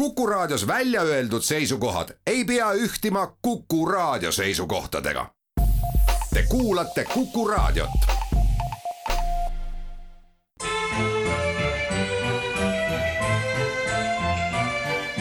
[0.00, 5.30] Kuku Raadios välja öeldud seisukohad ei pea ühtima Kuku Raadio seisukohtadega.
[6.34, 7.90] Te kuulate Kuku Raadiot.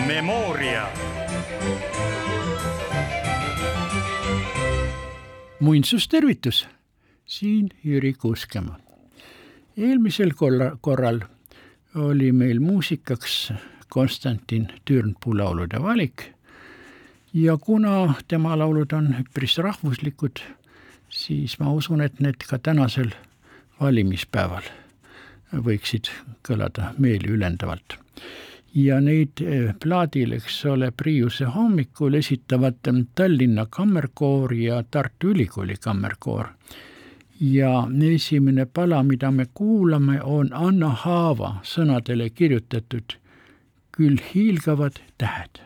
[0.07, 0.87] Memoria.
[5.59, 6.67] muinsustervitus,
[7.25, 8.79] siin Jüri Kuuskemaa.
[9.77, 10.31] eelmisel
[10.81, 11.19] korral
[11.95, 13.53] oli meil muusikaks
[13.89, 16.23] Konstantin Türnpuu laulude valik
[17.33, 20.39] ja kuna tema laulud on üpris rahvuslikud,
[21.09, 23.11] siis ma usun, et need ka tänasel
[23.81, 24.69] valimispäeval
[25.53, 26.09] võiksid
[26.45, 27.97] kõlada meeliülendavalt.
[28.75, 32.77] ja neid eh, plaadil, eks ole, Priiuse hommikul esitavad
[33.15, 36.47] Tallinna Kammerkoor ja Tartu Ülikooli Kammerkoor
[37.39, 43.15] ja esimene pala, mida me kuulame, on Anna Haava sõnadele kirjutatud
[43.99, 45.59] Küll hiilgavad tähed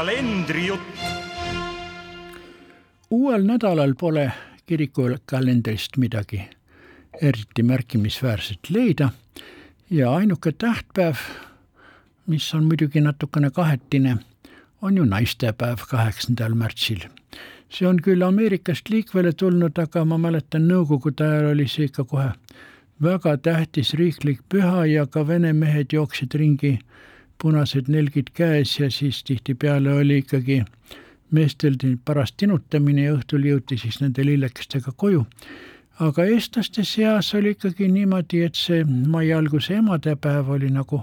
[0.00, 0.80] kalendrijutt.
[3.10, 4.22] uuel nädalal pole
[4.66, 6.40] kirikukalendrist midagi
[7.20, 9.10] eriti märkimisväärset leida
[9.90, 11.20] ja ainuke tähtpäev,
[12.26, 14.16] mis on muidugi natukene kahetine,
[14.82, 17.04] on ju naistepäev kaheksandal märtsil.
[17.68, 22.30] see on küll Ameerikast liikvele tulnud, aga ma mäletan, nõukogude ajal oli see ikka kohe
[23.02, 26.78] väga tähtis riiklik püha ja ka vene mehed jooksid ringi
[27.42, 30.62] punased nelgid käes ja siis tihtipeale oli ikkagi
[31.30, 35.24] meestel paras tinutamine ja õhtul jõuti siis nende lillekestega koju.
[36.00, 41.02] aga eestlaste seas oli ikkagi niimoodi, et see mai alguse emadepäev oli nagu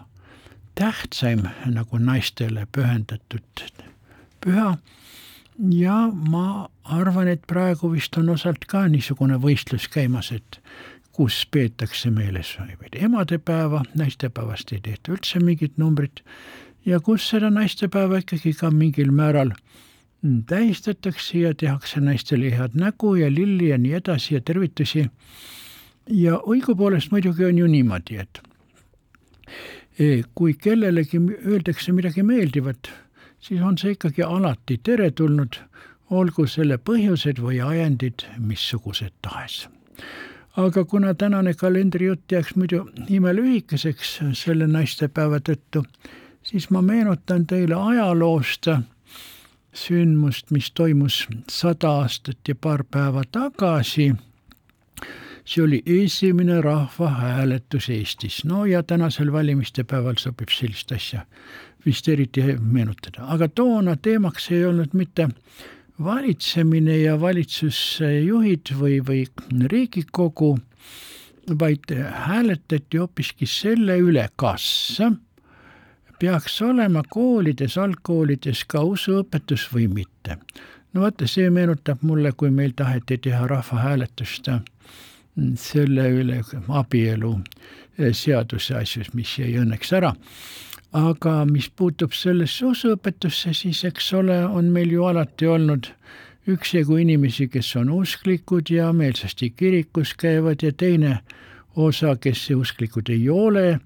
[0.76, 3.64] tähtsaim nagu naistele pühendatud
[4.42, 4.78] püha.
[5.72, 10.60] ja ma arvan, et praegu vist on osalt ka niisugune võistlus käimas, et
[11.18, 12.52] kus peetakse meeles
[12.94, 16.22] emadepäeva, naistepäevast ei tehta üldse mingit numbrit
[16.86, 19.56] ja kus seda naistepäeva ikkagi ka mingil määral
[20.50, 25.08] tähistatakse ja tehakse naistele head nägu ja lilli ja nii edasi ja tervitusi.
[26.10, 28.42] ja õigupoolest muidugi on ju niimoodi, et
[30.36, 32.92] kui kellelegi öeldakse midagi meeldivat,
[33.40, 35.58] siis on see ikkagi alati teretulnud,
[36.10, 39.66] olgu selle põhjused või ajendid missugused tahes
[40.58, 45.84] aga kuna tänane kalendrijutt jääks muidu imelühikeseks selle naistepäeva tõttu,
[46.44, 48.70] siis ma meenutan teile ajaloost
[49.78, 54.14] sündmust, mis toimus sada aastat ja paar päeva tagasi.
[55.48, 61.22] see oli esimene rahvahääletus Eestis, no ja tänasel valimiste päeval sobib sellist asja
[61.86, 65.30] vist eriti meenutada, aga toona teemaks ei olnud mitte
[66.04, 69.26] valitsemine ja valitsusjuhid või, või
[69.66, 70.58] Riigikogu,
[71.60, 74.98] vaid hääletati hoopiski selle üle, kas
[76.20, 80.38] peaks olema koolides, algkoolides ka usuõpetus või mitte.
[80.94, 84.50] no vaata, see meenutab mulle, kui meil taheti teha rahvahääletust
[85.56, 87.38] selle üle abielu
[88.12, 90.14] seaduse asjus, mis jäi õnneks ära
[90.94, 95.92] aga mis puutub sellesse usuõpetusse, siis eks ole, on meil ju alati olnud
[96.48, 101.20] üksjagu inimesi, kes on usklikud ja meelsasti kirikus käivad ja teine
[101.76, 103.80] osa, kes usklikud ei ole,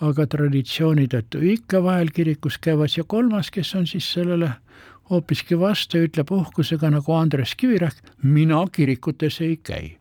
[0.00, 4.50] aga traditsiooni tõttu ikka vahel kirikus käivad ja kolmas, kes on siis sellele
[5.10, 9.96] hoopiski vastu ja ütleb uhkusega nagu Andres Kivirähk, mina kirikutes ei käi.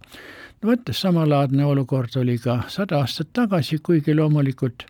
[0.62, 4.86] no vot, samalaadne olukord oli ka sada aastat tagasi, kuigi loomulikult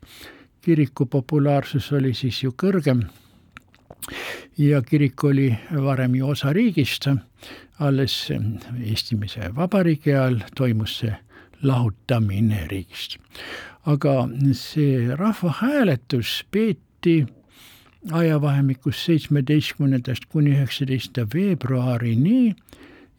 [0.61, 3.03] kiriku populaarsus oli siis ju kõrgem
[4.57, 5.49] ja kirik oli
[5.83, 7.07] varem ju osa riigist,
[7.79, 8.15] alles
[8.85, 11.13] esimese vabariigi ajal toimus see
[11.63, 13.17] lahutamine riigist.
[13.85, 17.25] aga see rahvahääletus peeti
[18.11, 22.55] ajavahemikus seitsmeteistkümnendast kuni üheksateistkümnenda veebruarini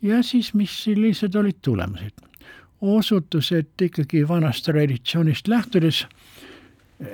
[0.03, 2.13] ja siis, mis sellised olid tulemused?
[2.83, 6.07] osutus, et ikkagi vanast traditsioonist lähtudes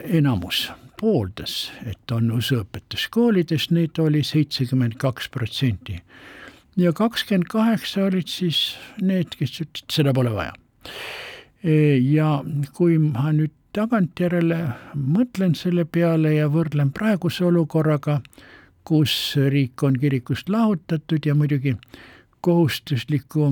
[0.04, 0.68] enamus
[0.98, 6.02] pooldas, et on usuõpetus koolides, neid oli seitsekümmend kaks protsenti.
[6.76, 10.52] ja kakskümmend kaheksa olid siis need, kes ütlesid, seda pole vaja.
[11.64, 12.44] E, ja
[12.74, 14.58] kui ma nüüd tagantjärele
[14.94, 18.20] mõtlen selle peale ja võrdlen praeguse olukorraga,
[18.84, 21.74] kus riik on kirikust lahutatud ja muidugi
[22.40, 23.50] kohustuslikku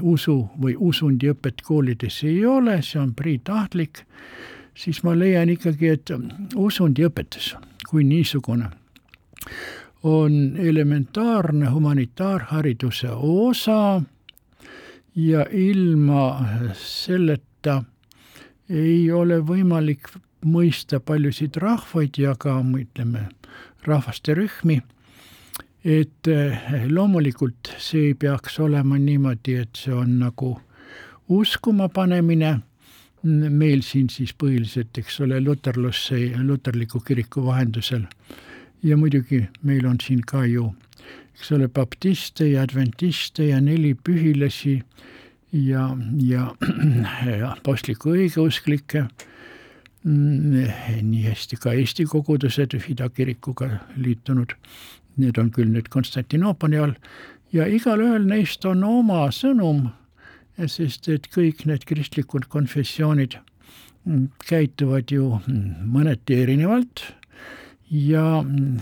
[0.00, 4.04] usu või usundiõpet koolides ei ole, see on priitahtlik
[4.74, 6.10] siis ma leian ikkagi, et
[6.56, 7.54] usundiõpetus
[7.88, 8.70] kui niisugune
[10.04, 14.02] on elementaarne humanitaarhariduse osa
[15.16, 16.24] ja ilma
[16.74, 17.82] selleta
[18.68, 20.10] ei ole võimalik
[20.44, 23.28] mõista paljusid rahvaid ja ka ütleme,
[23.86, 24.82] rahvaste rühmi,
[25.84, 26.28] et
[26.90, 30.58] loomulikult see ei peaks olema niimoodi, et see on nagu
[31.28, 32.58] uskuma panemine
[33.24, 38.04] meil siin siis põhiliselt, eks ole, luterlusse luterliku kiriku vahendusel.
[38.82, 40.74] ja muidugi meil on siin ka ju,
[41.34, 44.82] eks ole, baptiste ja adventiste ja neli pühilasi
[45.52, 46.50] ja, ja,
[47.38, 49.06] ja apostliku õigeusklikke,
[50.04, 54.52] nii hästi ka Eesti kogudused Ida kirikuga liitunud,
[55.16, 56.92] need on küll nüüd Konstantinoopoli all,
[57.52, 59.86] ja igalühel neist on oma sõnum
[60.58, 63.38] sest et kõik need kristlikud konfessioonid
[64.04, 67.02] mm, käituvad ju mm, mõneti erinevalt
[67.90, 68.80] ja mm,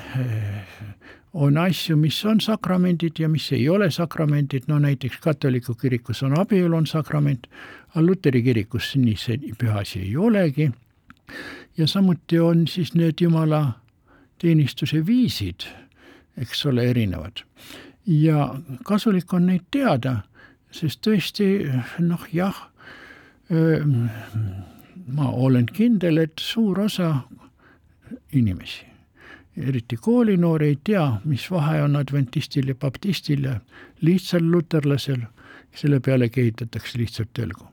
[1.32, 6.38] on asju, mis on sakramendid ja mis ei ole sakramendid, no näiteks katoliku kirikus on
[6.38, 7.46] abielu on sakrament,
[7.94, 10.70] aga luteri kirikus nii see püha asi ei olegi.
[11.76, 13.80] ja samuti on siis need jumala
[14.38, 15.64] teenistuse viisid,
[16.36, 17.44] eks ole, erinevad.
[18.06, 18.54] ja
[18.84, 20.16] kasulik on neid teada
[20.72, 21.46] sest tõesti
[22.00, 22.56] noh, jah,
[25.12, 27.10] ma olen kindel, et suur osa
[28.32, 28.86] inimesi,
[29.56, 33.58] eriti koolinoori ei tea, mis vahe on adventistil ja baptistil ja
[34.00, 35.26] lihtsal luterlasel,
[35.76, 37.68] selle peale kehitatakse lihtsalt õlgu.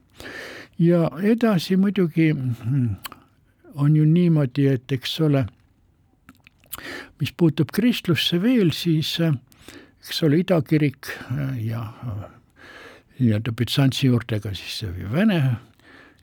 [0.80, 2.36] ja edasi muidugi
[3.76, 5.46] on ju niimoodi, et eks ole,
[7.20, 11.12] mis puutub kristlusse veel, siis eks ole, idakirik
[11.60, 11.86] ja
[13.20, 15.42] nii-öelda Bütsantsi juurde ka siis Vene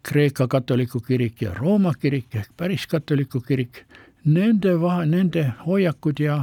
[0.06, 3.82] Kreeka katoliku kirik ja Rooma kirik ehk päris katoliku kirik,
[4.24, 6.36] nende vahe, nende hoiakud ja,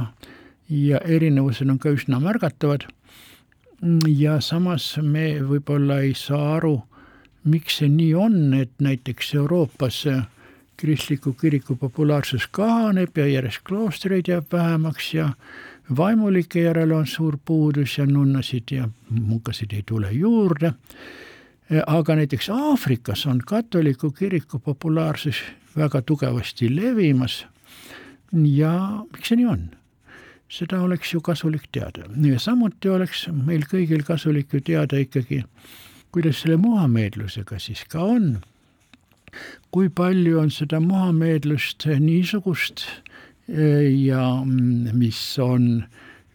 [0.68, 2.84] ja erinevused on ka üsna märgatavad.
[4.08, 6.82] ja samas me võib-olla ei saa aru,
[7.44, 10.04] miks see nii on, et näiteks Euroopas
[10.76, 15.30] kristliku kiriku populaarsus kahaneb ja järjest kloostreid jääb vähemaks ja
[15.96, 20.72] vaimulike järele on suur puudus ja nunnasid ja munkasid ei tule juurde.
[21.86, 25.42] aga näiteks Aafrikas on katoliku kiriku populaarsus
[25.76, 27.46] väga tugevasti levimas.
[28.32, 29.70] ja miks see nii on?
[30.48, 35.44] seda oleks ju kasulik teada ja samuti oleks meil kõigil kasulik ju teada ikkagi,
[36.12, 38.40] kuidas selle muhameedlusega siis ka on.
[39.70, 42.86] kui palju on seda muhameedlust niisugust
[43.48, 45.84] ja mm, mis on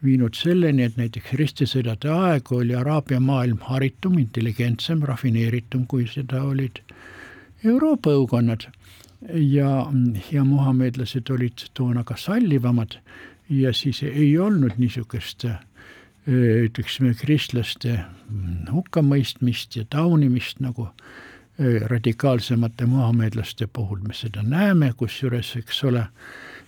[0.03, 6.81] viinud selleni, et näiteks ristisõdade aeg oli Araabia maailm haritum, intelligentsem, rafineeritum, kui seda olid
[7.63, 8.69] Euroopa õukonnad.
[9.35, 9.91] ja,
[10.31, 12.95] ja muhamedlased olid toona ka sallivamad
[13.49, 15.43] ja siis ei olnud niisugust
[16.29, 17.99] ütleksime kristlaste
[18.71, 20.87] hukkamõistmist ja taunimist, nagu
[21.91, 26.05] radikaalsemate muhamedlaste puhul me seda näeme, kusjuures, eks ole,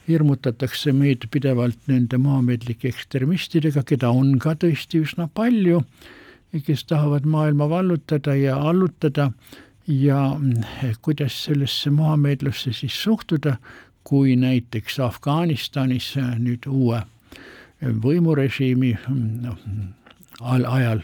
[0.08, 5.82] hirmutatakse meid pidevalt nende muhamedlike ekstremistidega, keda on ka tõesti üsna palju,
[6.66, 9.32] kes tahavad maailma vallutada ja allutada.
[9.88, 10.38] Ja
[11.02, 13.56] kuidas sellesse muhamedlusse siis suhtuda,
[14.04, 17.02] kui näiteks Afganistanis nüüd uue
[17.82, 18.94] võimurežiimi
[19.42, 19.58] noh,
[20.42, 21.02] ajal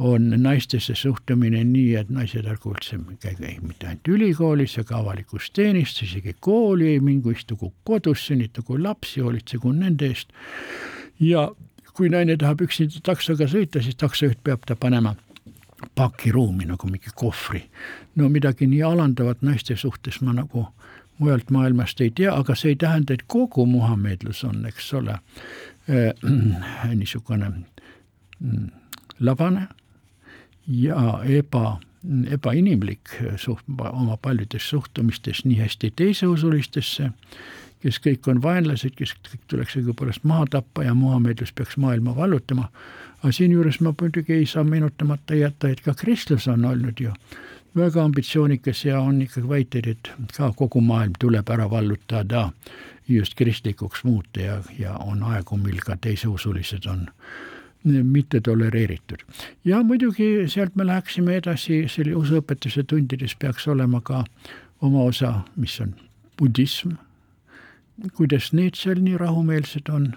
[0.00, 6.08] on naistesse suhtumine nii, et naised ärgu üldse käigu mitte ainult ülikoolis, aga avalikus teenistus,
[6.08, 10.32] isegi kooli ei mingu, istugu kodus, sünnitagu lapsi, hoolitsegu nende eest.
[11.20, 11.50] ja
[11.92, 15.12] kui naine tahab üksinda taksoga sõita, siis taksojuht peab ta panema
[15.94, 17.60] pakiruumi nagu mingi kohvri.
[18.16, 20.66] no midagi nii alandavat naiste suhtes ma nagu
[21.18, 25.18] mujalt maailmast ei tea, aga see ei tähenda, et kogu muhamedlus on, eks ole
[25.92, 26.14] äh,,
[27.00, 27.52] niisugune
[28.40, 28.70] mm,
[29.20, 29.68] labane
[30.66, 31.80] ja eba,
[32.30, 37.10] ebainimlik suht-, oma paljudes suhtumistes nii hästi teiseusulistesse,
[37.80, 42.68] kes kõik on vaenlased, kes kõik tuleks õigupoolest maha tappa ja Muhamedlus peaks maailma vallutama,
[43.22, 47.14] aga siinjuures ma muidugi ei saa meenutamata jätta, et ka kristlus on olnud ju
[47.76, 52.50] väga ambitsioonikas ja on ikkagi väiteid, et ka kogu maailm tuleb ära vallutada,
[53.08, 57.08] just kristlikuks muuta ja, ja on aegu, mil ka teiseusulised on
[57.84, 59.18] mitte tolereeritud.
[59.64, 64.24] ja muidugi sealt me läheksime edasi, selle usuõpetuse tundides peaks olema ka
[64.80, 65.94] oma osa, mis on
[66.38, 66.96] budism,
[68.16, 70.12] kuidas need seal nii rahumeelsed on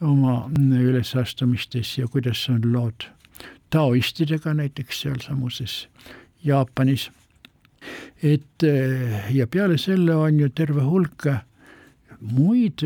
[0.00, 3.06] oma ülesastumistes ja kuidas on lood
[3.70, 5.88] taoistidega näiteks sealsamuses
[6.44, 7.10] Jaapanis.
[8.22, 8.62] et
[9.30, 11.26] ja peale selle on ju terve hulk
[12.20, 12.82] muid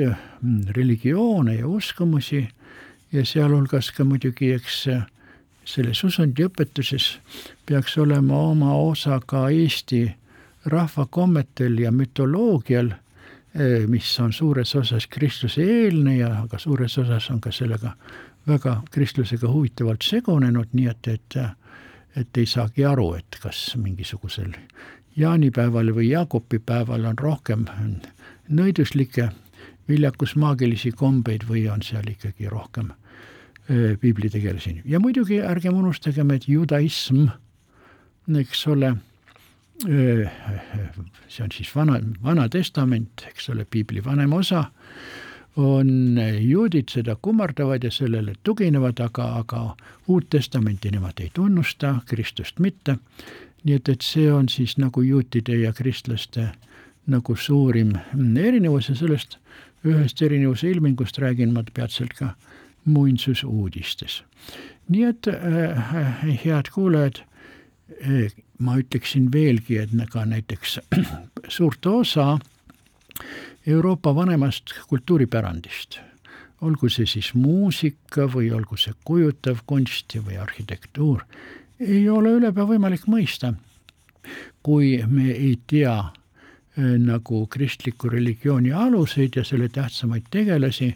[0.76, 2.48] religioone ja uskumusi
[3.14, 4.82] ja sealhulgas ka muidugi, eks
[5.64, 7.06] selles usundiõpetuses
[7.66, 10.04] peaks olema oma osa ka Eesti
[10.66, 12.92] rahvakommetel ja mütoloogial,
[13.54, 17.94] eh, mis on suures osas kristluse eelne ja aga suures osas on ka sellega
[18.46, 21.38] väga kristlusega huvitavalt segunenud, nii et, et
[22.16, 24.52] et ei saagi aru, et kas mingisugusel
[25.16, 27.64] jaanipäeval või Jaakopipäeval on rohkem
[28.48, 29.30] nõiduslikke
[29.88, 32.92] viljakusmaagilisi kombeid või on seal ikkagi rohkem
[34.00, 37.26] piiblitegelasi ja muidugi ärgem unustagem, et judaism,
[38.38, 38.94] eks ole,
[39.84, 44.66] see on siis vana, Vana Testament, eks ole, piibli vanem osa,
[45.56, 49.62] on juudid seda kummardavad ja sellele tuginevad, aga, aga
[50.08, 52.98] Uut Testamenti nemad ei tunnusta, Kristust mitte.
[53.64, 56.50] nii et, et see on siis nagu juutide ja kristlaste
[57.08, 57.94] nagu suurim
[58.36, 59.38] erinevus ja sellest
[59.84, 62.34] ühest erinevuse ilmingust räägin ma peatselt ka äh,
[62.84, 64.22] muinsusuudistes.
[64.88, 70.80] nii et äh, head kuulajad äh,, ma ütleksin veelgi, et ka näiteks
[71.56, 72.38] suurt osa
[73.66, 75.98] Euroopa vanemast kultuuripärandist,
[76.60, 81.24] olgu see siis muusika või olgu see kujutav kunst või arhitektuur,
[81.80, 83.54] ei ole ülepea võimalik mõista,
[84.62, 86.14] kui me ei tea äh,
[86.98, 90.94] nagu kristliku religiooni aluseid ja selle tähtsamaid tegelasi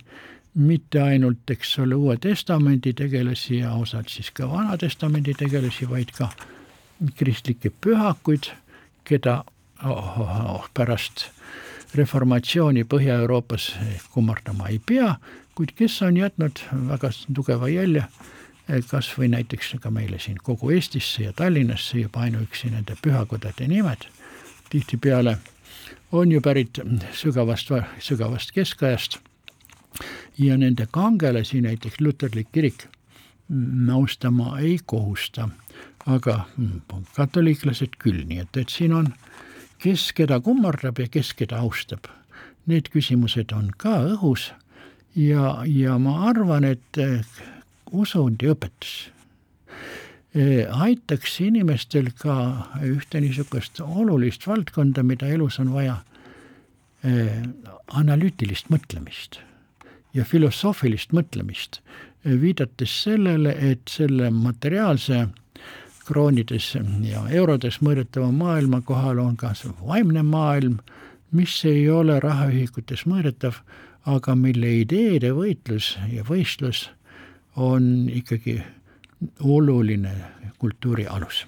[0.59, 6.11] mitte ainult, eks ole, Uue Testamendi tegelasi ja osad siis ka Vana Testamendi tegelasi, vaid
[6.17, 6.31] ka
[7.17, 8.51] kristlikke pühakuid,
[9.05, 9.45] keda
[9.85, 11.29] oh, oh, oh, pärast
[11.95, 13.71] reformatsiooni Põhja-Euroopas
[14.13, 15.15] kummardama ei pea,
[15.55, 16.61] kuid kes on jätnud
[16.91, 18.05] väga tugeva jälje
[18.91, 24.05] kas või näiteks ka meile siin kogu Eestisse ja Tallinnasse juba ainuüksi nende pühakodade nimed.
[24.69, 25.39] Tihtipeale
[26.13, 26.81] on ju pärit
[27.17, 29.19] sügavast, sügavast keskajast
[30.39, 32.87] ja nende kangelasi näiteks luterlik kirik
[33.95, 35.49] austama ei kohusta,
[36.07, 36.45] aga
[37.17, 39.13] katoliiklased küll, nii et, et siin on,
[39.81, 42.11] kes keda kummardab ja kes keda austab.
[42.69, 44.51] Need küsimused on ka õhus.
[45.17, 47.25] Ja, ja ma arvan, et eh,
[47.91, 49.09] usundiõpetus
[50.37, 52.37] eh, aitaks inimestel ka
[52.85, 55.97] ühte niisugust olulist valdkonda, mida elus on vaja,
[57.03, 57.41] eh,
[57.97, 59.41] analüütilist mõtlemist
[60.15, 61.81] ja filosoofilist mõtlemist,
[62.25, 65.27] viidates sellele, et selle materiaalse
[66.09, 66.73] kroonides
[67.05, 70.79] ja eurodes mõõdetava maailma kohal on ka see vaimne maailm,
[71.33, 73.61] mis ei ole rahaühikutes mõõdetav,
[74.09, 76.87] aga mille ideede võitlus ja võistlus
[77.57, 78.63] on ikkagi
[79.45, 80.15] oluline
[80.59, 81.45] kultuuri alus.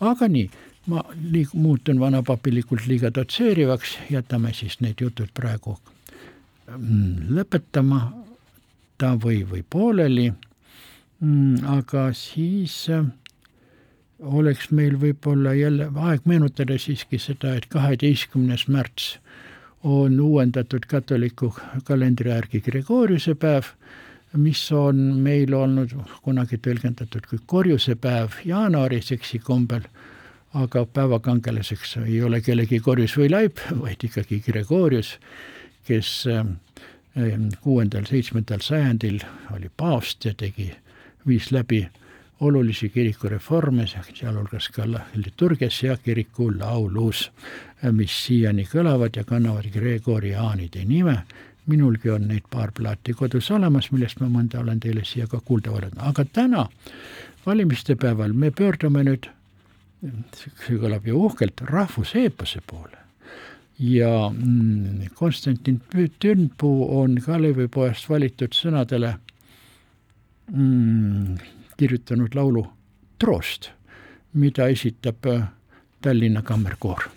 [0.00, 0.50] aga nii,
[0.86, 5.78] ma liig-, muutun vanapapilikult liiga dotseerivaks, jätame siis need jutud praegu
[6.76, 8.00] lõpetama.
[8.98, 10.32] Ta või, või pooleli.
[11.24, 11.62] Mm,.
[11.70, 13.04] aga siis äh,
[14.20, 19.14] oleks meil võib-olla jälle aeg meenutada siiski seda, et kaheteistkümnes märts
[19.84, 21.52] on uuendatud katoliku
[21.84, 23.68] kalendri järgi Gregoriuse päev,
[24.40, 25.92] mis on meil olnud
[26.24, 29.84] kunagi tõlgendatud kui korjusepäev jaanuaris eksikombel,
[30.54, 35.18] aga päevakangelaseks ei ole kellegi korjus või laip, vaid ikkagi Gregorius,
[35.84, 36.46] kes äh,
[37.60, 39.20] kuuendal-seitsmendal sajandil
[39.56, 40.72] oli paavst ja tegi,
[41.26, 41.86] viis läbi
[42.40, 47.30] olulisi kirikureforme, sealhulgas ka liturgias ja kiriku laulus,
[47.92, 51.18] mis siiani kõlavad ja kannavad Gregoriaanide nime.
[51.66, 55.70] minulgi on neid paar plaati kodus olemas, millest ma mõnda olen teile siia ka kuulda
[55.72, 56.66] võrrelnud, aga täna,
[57.46, 59.30] valimiste päeval, me pöördume nüüd,
[60.36, 63.03] see kõlab ju uhkelt, rahvuseepose poole
[63.78, 65.80] ja mm, Konstantin
[66.18, 69.14] Türnpuu on Kalevipojast valitud sõnadele
[70.52, 71.36] mm,
[71.76, 72.66] kirjutanud laulu
[73.18, 73.70] Troost,
[74.34, 75.46] mida esitab äh,
[76.02, 77.08] Tallinna Kammerkoor.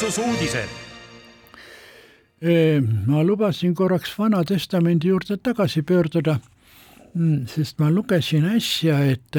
[0.00, 0.68] Muinsusuudised.
[3.06, 6.38] ma lubasin korraks Vana Testamendi juurde tagasi pöörduda,
[7.14, 9.36] mm, sest ma lugesin äsja, et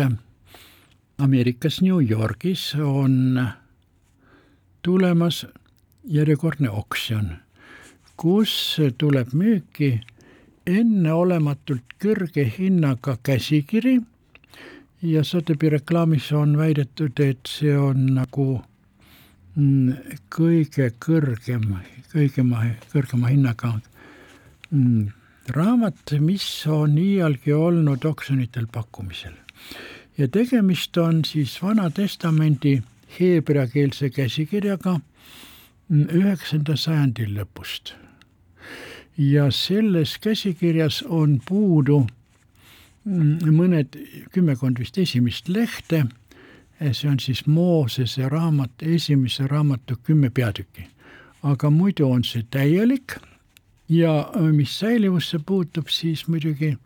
[1.18, 3.48] Ameerikas New Yorgis on
[4.82, 5.46] tulemas
[6.04, 7.38] järjekordne oksjon,
[8.18, 10.00] kus tuleb müüki
[10.68, 14.00] enneolematult kõrge hinnaga käsikiri
[15.02, 18.62] ja Sotheby's reklaamis on väidetud, et see on nagu
[20.32, 21.66] kõige kõrgem,
[22.12, 23.74] kõigema, kõrgema hinnaga
[24.72, 25.10] mm,
[25.52, 29.34] raamat, mis on iialgi olnud oksjonitel pakkumisel.
[30.18, 32.82] ja tegemist on siis Vana Testamendi
[33.20, 35.00] heebreakeelse käsikirjaga
[35.90, 37.94] mm, üheksanda sajandi lõpust.
[39.18, 42.08] ja selles käsikirjas on puudu
[43.06, 43.98] mõned
[44.32, 46.06] kümmekond vist esimest lehte
[46.92, 50.88] see on siis Moosese raamat, esimese raamatu kümme peatükki.
[51.44, 53.16] aga muidu on see täielik
[53.90, 56.78] ja mis säilivusse puutub, siis muidugi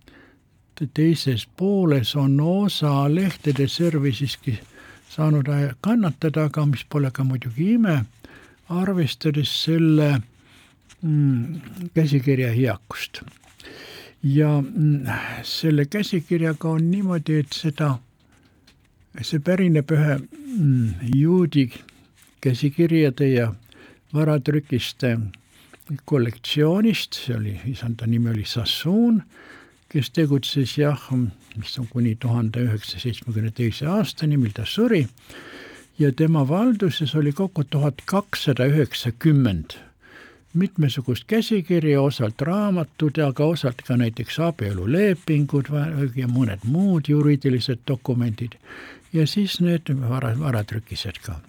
[0.93, 4.60] teises pooles on osa lehtede servi siiski
[5.10, 5.47] saanud
[5.81, 8.05] kannatada, aga mis pole ka muidugi ime,
[8.69, 10.21] arvestades selle
[11.01, 11.62] mm,
[11.93, 13.21] käsikirja heakust.
[14.23, 15.05] ja mm,
[15.43, 17.97] selle käsikirjaga on niimoodi, et seda
[19.21, 21.69] see pärineb ühe mm, juudi
[22.41, 23.54] käsikirjade ja
[24.13, 25.17] varatrükiste
[26.06, 29.21] kollektsioonist, see oli, isanda nimi oli Sassoon,
[29.89, 31.10] kes tegutses jah,
[31.56, 35.06] mis on kuni tuhande üheksasaja seitsmekümne teise aastani, mil ta suri,
[35.99, 39.78] ja tema valduses oli kokku tuhat kakssada üheksakümmend
[40.56, 45.71] mitmesugust käsikirja, osalt raamatud, aga osalt ka näiteks abielulepingud
[46.15, 48.56] ja mõned muud juriidilised dokumendid
[49.15, 51.39] ja siis need vara, varatrükised ka.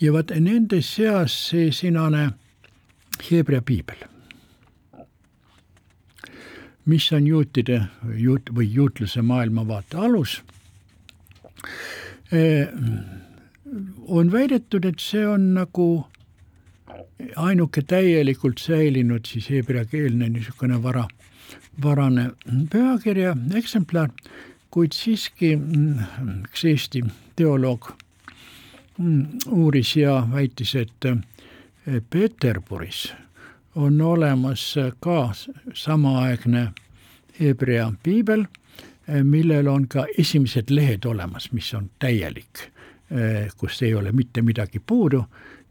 [0.00, 2.30] ja vot nende seas see sinane
[3.20, 4.00] Hebra piibel,
[6.88, 7.82] mis on juutide
[8.16, 10.40] juut- või juutluse maailmavaate alus,
[14.08, 16.06] on väidetud, et see on nagu
[17.36, 21.04] ainuke täielikult säilinud siis heebreakeelne niisugune vara,
[21.82, 22.30] varane
[22.72, 24.10] pühakirja eksemplar
[24.70, 27.02] kuid siiski mm, üks Eesti
[27.36, 27.90] teoloog
[28.98, 31.08] mm, uuris ja väitis, et
[32.10, 33.12] Peterburis
[33.74, 35.32] on olemas ka
[35.74, 36.68] samaaegne
[37.40, 38.44] Hebrea piibel,
[39.22, 42.66] millel on ka esimesed lehed olemas, mis on täielik,
[43.56, 45.24] kus ei ole mitte midagi puudu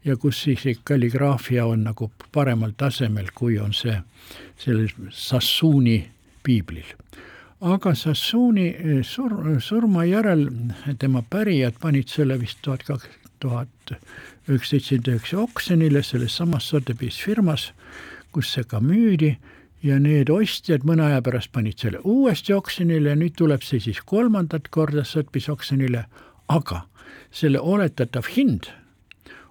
[0.04, 3.96] ja kus siis kalligraafia on nagu paremal tasemel, kui on see
[4.56, 6.10] sellel Sassuuni
[6.42, 6.96] piiblil.
[7.60, 10.48] Aga Sassuuni sur-, surma järel
[10.98, 13.08] tema pärijad panid selle vist tuhat kaks,
[13.40, 13.94] tuhat
[14.48, 17.70] üheksasada seitsekümmend üheksa oksjonile selles samas Sotheby's firmas,
[18.32, 19.34] kus see ka müüdi
[19.82, 24.00] ja need ostjad mõne aja pärast panid selle uuesti oksjonile ja nüüd tuleb see siis
[24.04, 26.06] kolmandat korda Sotheby's oksjonile,
[26.48, 26.84] aga
[27.30, 28.72] selle oletatav hind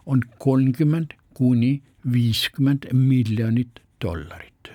[0.05, 4.73] on kolmkümmend kuni viiskümmend miljonit dollarit,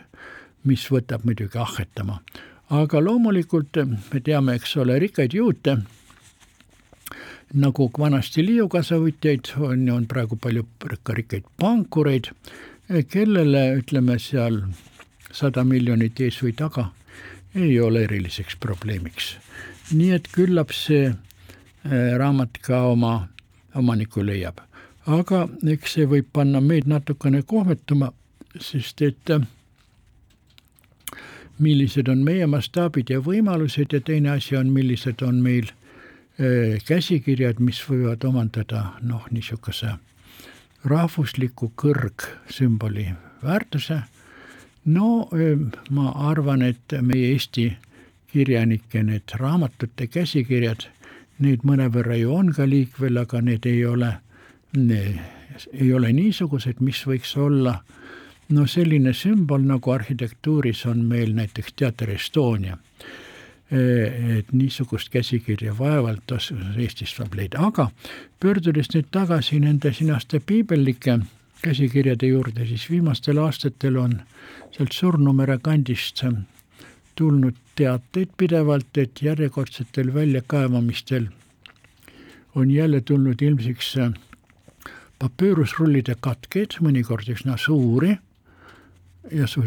[0.65, 2.21] mis võtab muidugi ahhetama.
[2.75, 5.77] Aga loomulikult me teame, eks ole, rikkaid juute,
[7.55, 10.67] nagu vanasti liiukasavõtjaid, on, on praegu palju
[11.03, 12.33] ka rikkaid pankureid,
[13.11, 14.61] kellele ütleme seal
[15.35, 16.91] sada miljonit ees või taga
[17.55, 19.37] ei ole eriliseks probleemiks.
[19.93, 23.29] nii et küllap see eh, raamat ka oma
[23.75, 24.61] omaniku leiab
[25.07, 28.11] aga eks see võib panna meid natukene kohmetuma,
[28.61, 29.45] sest et äh,
[31.59, 37.61] millised on meie mastaabid ja võimalused ja teine asi on, millised on meil äh, käsikirjad,
[37.61, 39.95] mis võivad omandada noh, niisuguse
[40.85, 43.09] rahvusliku kõrgsümboli
[43.43, 44.03] väärtuse.
[44.85, 45.59] no äh,
[45.91, 47.77] ma arvan, et meie Eesti
[48.33, 50.89] kirjanike need raamatute käsikirjad,
[51.39, 54.17] neid mõnevõrra ju on ka liikvel, aga need ei ole
[55.73, 57.79] ei ole niisugused, mis võiks olla
[58.49, 62.77] no selline sümbol, nagu arhitektuuris on meil näiteks Teater Estonia.
[63.73, 63.79] E,
[64.39, 66.35] et niisugust käsikirja vaevalt
[66.77, 67.89] Eestis saab leida, aga
[68.41, 71.19] pöördudes nüüd tagasi nende sinaste piibellike
[71.65, 74.19] käsikirjade juurde, siis viimastel aastatel on
[74.77, 76.21] sealt surnumere kandist
[77.17, 81.31] tulnud teateid pidevalt, et järjekordsetel väljakaevamistel
[82.55, 83.95] on jälle tulnud ilmsiks
[85.19, 88.19] papüürusrullide katkeid, mõnikord üsna suuri
[89.47, 89.65] su-,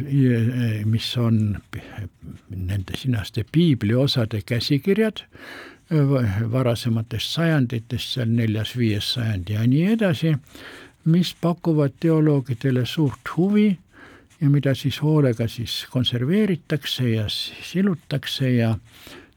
[0.86, 1.58] mis on
[2.50, 5.24] nende sinaste piibliosade käsikirjad
[6.52, 10.34] varasematest sajanditest, seal neljas-viies sajand ja nii edasi,
[11.08, 13.70] mis pakuvad teoloogidele suurt huvi
[14.42, 18.74] ja mida siis hoolega siis konserveeritakse ja silutakse ja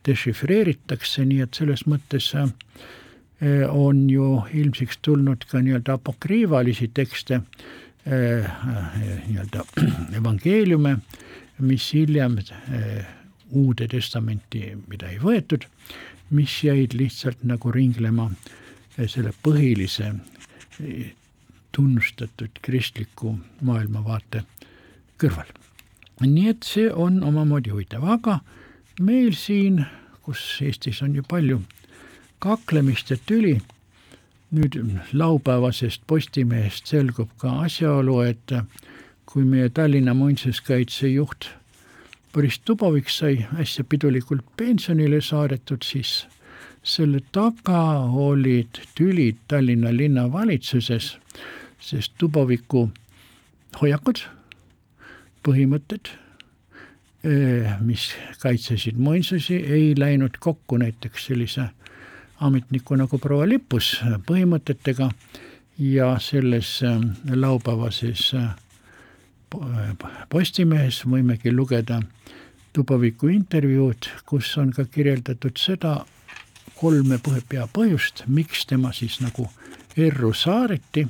[0.06, 2.32] dešifreeritakse, nii et selles mõttes
[3.40, 7.38] Eh, on ju ilmsiks tulnud ka nii-öelda apokriivalisi tekste,
[8.06, 9.64] nii-öelda
[10.18, 10.96] evangeeliume,
[11.58, 13.04] mis hiljem eh,
[13.50, 15.64] Uude Testamenti, mida ei võetud,
[16.30, 18.28] mis jäid lihtsalt nagu ringlema
[18.94, 20.12] selle põhilise
[21.74, 23.34] tunnustatud kristliku
[23.66, 24.44] maailmavaate
[25.20, 25.50] kõrval.
[26.20, 28.40] nii et see on omamoodi huvitav, aga
[29.00, 29.84] meil siin,
[30.22, 31.60] kus Eestis on ju palju
[32.38, 33.60] kaklemist ja tüli.
[34.50, 34.76] Nüüd
[35.12, 38.52] laupäevasest Postimehest selgub ka asjaolu, et
[39.26, 41.52] kui meie Tallinna muinsuskaitse juht
[42.32, 46.26] Boris Dubovik sai äsja pidulikult pensionile saadetud, siis
[46.82, 51.16] selle taga olid tülid Tallinna linnavalitsuses,
[51.82, 52.84] sest Duboviku
[53.80, 54.22] hoiakud,
[55.46, 56.12] põhimõtted,
[57.24, 61.70] eh, mis kaitsesid muinsusi, ei läinud kokku näiteks sellise
[62.40, 65.10] ametniku nagu proua Lippus põhimõtetega
[65.80, 67.00] ja selles äh,
[67.34, 68.50] laupäevases äh,
[70.30, 72.00] Postimehes võimegi lugeda
[72.72, 76.04] Tuboviku intervjuud, kus on ka kirjeldatud seda
[76.78, 79.48] kolme peapõhjust, miks tema siis nagu
[79.98, 81.02] erru saareti,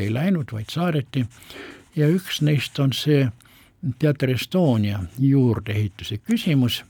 [0.00, 1.26] ei läinud, vaid saareti,
[1.96, 3.26] ja üks neist on see
[4.00, 6.80] Teater Estonia juurdeehituse küsimus,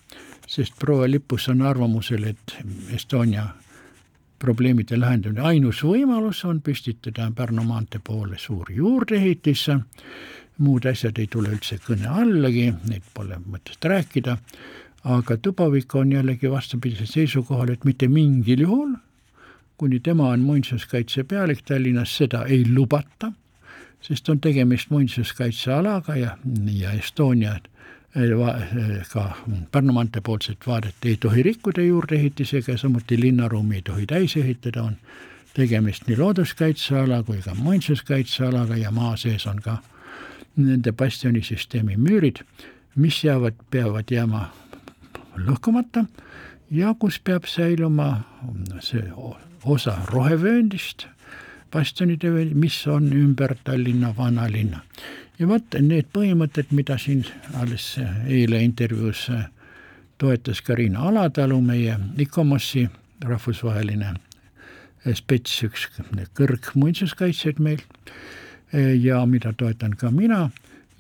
[0.47, 2.57] sest proua Lippus on arvamusel, et
[2.95, 3.49] Estonia
[4.39, 9.69] probleemide lahendamine, ainus võimalus on püstitada Pärnu maantee poole suur juurdeehitis,
[10.59, 14.37] muud asjad ei tule üldse kõne allagi, neid pole mõtet rääkida,
[15.05, 18.95] aga Tubavik on jällegi vastupidisel seisukohal, et mitte mingil juhul,
[19.77, 23.33] kuni tema on muinsuskaitse pealik Tallinnas, seda ei lubata,
[24.05, 26.37] sest on tegemist muinsuskaitsealaga ja,
[26.71, 27.57] ja Estonia
[29.13, 29.31] ka
[29.73, 34.83] Pärnu maantee poolset vaadet ei tohi rikkuda juurdeehitisega ja samuti linnaruumi ei tohi täis ehitada,
[34.83, 34.97] on
[35.55, 39.79] tegemist nii looduskaitseala kui ka muinsuskaitsealaga ja maa sees on ka
[40.57, 42.45] nende bastionisüsteemi müürid,
[42.95, 44.45] mis jäävad, peavad jääma
[45.37, 46.05] lõhkumata
[46.71, 48.23] ja kus peab säiluma
[48.81, 49.03] see
[49.65, 51.09] osa rohevööndist,
[51.73, 54.85] bastionide, mis on ümber Tallinna vanalinna
[55.39, 57.25] ja vot need põhimõtted, mida siin
[57.61, 57.95] alles
[58.27, 59.27] eile intervjuus
[60.19, 62.87] toetas Karina Alatalu, meie ICOMOS-i
[63.25, 64.15] rahvusvaheline
[65.15, 65.89] spets, üks
[66.39, 67.83] kõrgmuinsuskaitsjaid meil
[69.03, 70.49] ja mida toetan ka mina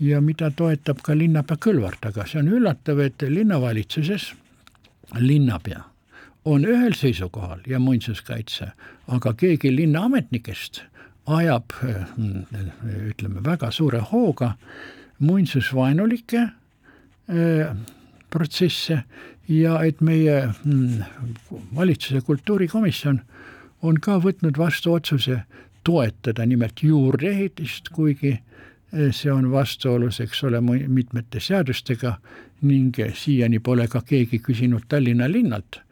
[0.00, 4.32] ja mida toetab ka linnapea Kõlvart, aga see on üllatav, et linnavalitsuses
[5.20, 5.84] linnapea
[6.44, 8.68] on ühel seisukohal ja muinsuskaitse,
[9.08, 10.82] aga keegi linnaametnikest
[11.26, 11.72] ajab
[13.08, 14.54] ütleme väga suure hooga
[15.18, 17.76] muinsusvaenulikke äh,
[18.30, 19.02] protsesse
[19.48, 21.02] ja et meie mm,
[21.76, 23.20] valitsuse kultuurikomisjon
[23.82, 25.42] on ka võtnud vastu otsuse
[25.84, 32.18] toetada nimelt juurdeehitist, kuigi äh, see on vastuolus, eks ole, mitmete seadustega
[32.64, 35.84] ning siiani pole ka keegi küsinud Tallinna linnalt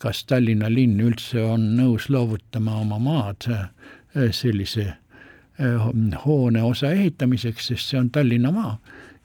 [0.00, 3.46] kas Tallinna linn üldse on nõus loovutama oma maad
[4.14, 4.86] sellise
[5.60, 8.78] äh, hoone osa ehitamiseks, sest see on Tallinna maa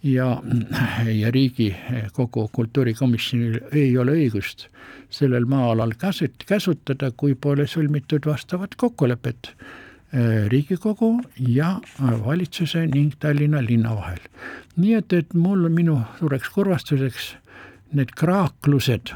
[0.05, 0.41] ja,
[1.21, 4.67] ja Riigikogu kultuurikomisjonil ei ole õigust
[5.09, 11.79] sellel maa-alal käsut-, käsutada, kui pole sõlmitud vastavat kokkulepet äh, Riigikogu ja
[12.25, 14.21] valitsuse ning Tallinna linna vahel.
[14.75, 17.35] nii et, et mul minu suureks kurvastuseks
[17.95, 19.15] need kraaklused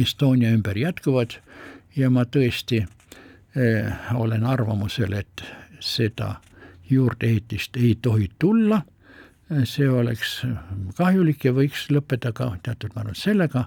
[0.00, 1.34] Estonia ümber jätkuvad
[1.96, 3.01] ja ma tõesti äh,
[4.14, 5.44] olen arvamusel, et
[5.80, 6.34] seda
[6.90, 8.82] juurdeehitist ei tohi tulla,
[9.64, 10.38] see oleks
[10.96, 13.66] kahjulik ja võiks lõppeda ka teatud määral sellega,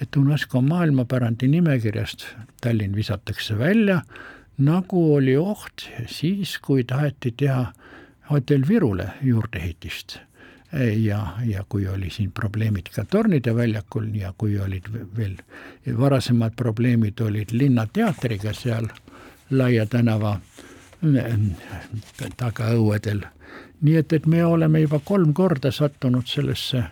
[0.00, 2.26] et UNESCO maailmapärandi nimekirjast
[2.60, 4.02] Tallinn visatakse välja,
[4.58, 7.72] nagu oli oht siis, kui taheti teha
[8.30, 10.18] hotell Virule juurdeehitist.
[10.96, 15.34] Ja, ja kui oli siin probleemid ka Tornide väljakul ja kui olid veel
[15.98, 18.88] varasemad probleemid olid Linnateatriga seal
[19.52, 20.40] Laia tänava
[22.36, 23.22] tagaõuedel.
[23.82, 26.84] nii et, et me oleme juba kolm korda sattunud sellesse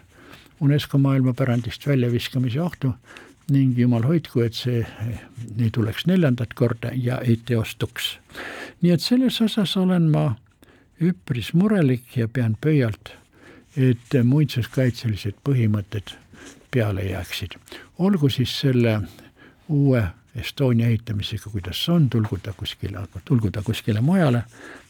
[0.60, 2.94] UNESCO maailmapärandist väljaviskamise ohtu
[3.50, 4.86] ning jumal hoidku, et see
[5.58, 8.18] ei tuleks neljandat korda ja ei teostuks.
[8.82, 10.34] nii et selles osas olen ma
[11.00, 13.20] üpris murelik ja pean pöialt
[13.76, 16.14] et muinsuskaitselised põhimõtted
[16.70, 17.54] peale jääksid.
[17.98, 19.00] olgu siis selle
[19.68, 20.02] uue
[20.34, 24.44] Estonia ehitamisega, kuidas on, tulgu ta kuskile, tulgu ta kuskile mujale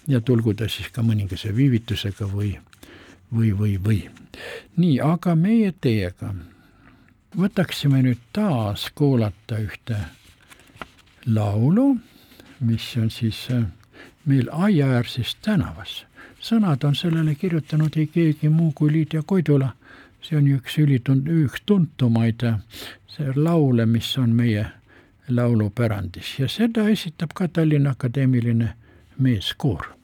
[0.09, 2.59] ja tulgu ta siis ka mõningase viivitusega või,
[3.33, 4.00] või, või, või.
[4.76, 6.35] nii, aga meie teiega
[7.38, 9.96] võtaksime nüüd taas kuulata ühte
[11.26, 11.96] laulu,
[12.61, 13.64] mis on siis äh,
[14.26, 16.03] meil aiaäärses tänavas
[16.40, 19.74] sõnad on sellele kirjutanud ei keegi muu kui Lydia Koidula.
[20.20, 22.42] see on üks ülitun-, üks tuntumaid
[23.37, 24.66] laule, mis on meie
[25.30, 26.38] laulupärandis.
[26.38, 28.74] Ja seda esitab ka Tallinna Akadeemiline
[29.18, 29.99] meeskoor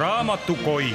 [0.00, 0.86] raamatukoi.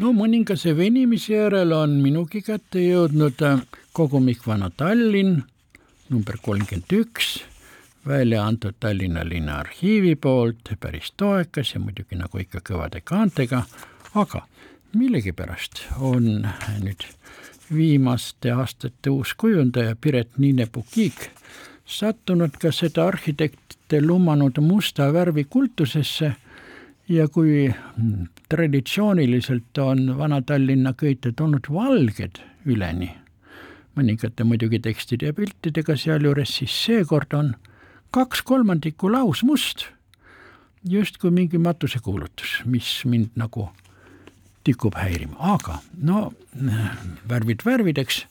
[0.00, 3.62] no mõningase venimise järel on minugi kätte jõudnud äh,
[3.96, 5.38] kogumik Vana Tallinn
[6.10, 7.38] number kolmkümmend üks,
[8.06, 13.62] välja antud Tallinna Linnaarhiivi poolt, päris toekas ja muidugi nagu ikka kõvade kaantega,
[14.14, 14.42] aga
[14.92, 16.28] millegipärast on
[16.82, 17.06] nüüd
[17.72, 21.30] viimaste aastate uus kujundaja Piret Niine-Pukik
[21.86, 26.34] sattunud ka seda arhitektide lumanud musta värvi kultusesse
[27.10, 27.68] ja kui
[28.48, 32.38] traditsiooniliselt on Vana-Tallinna köited olnud valged
[32.70, 33.10] üleni,
[33.98, 37.54] mõningate muidugi tekstide ja piltidega sealjuures, siis seekord on
[38.14, 39.88] kaks kolmandikku lausmust,
[40.86, 43.68] justkui mingi matusekuulutus, mis mind nagu
[44.64, 46.28] tikub häirima, aga no
[47.28, 48.22] värvid värvideks,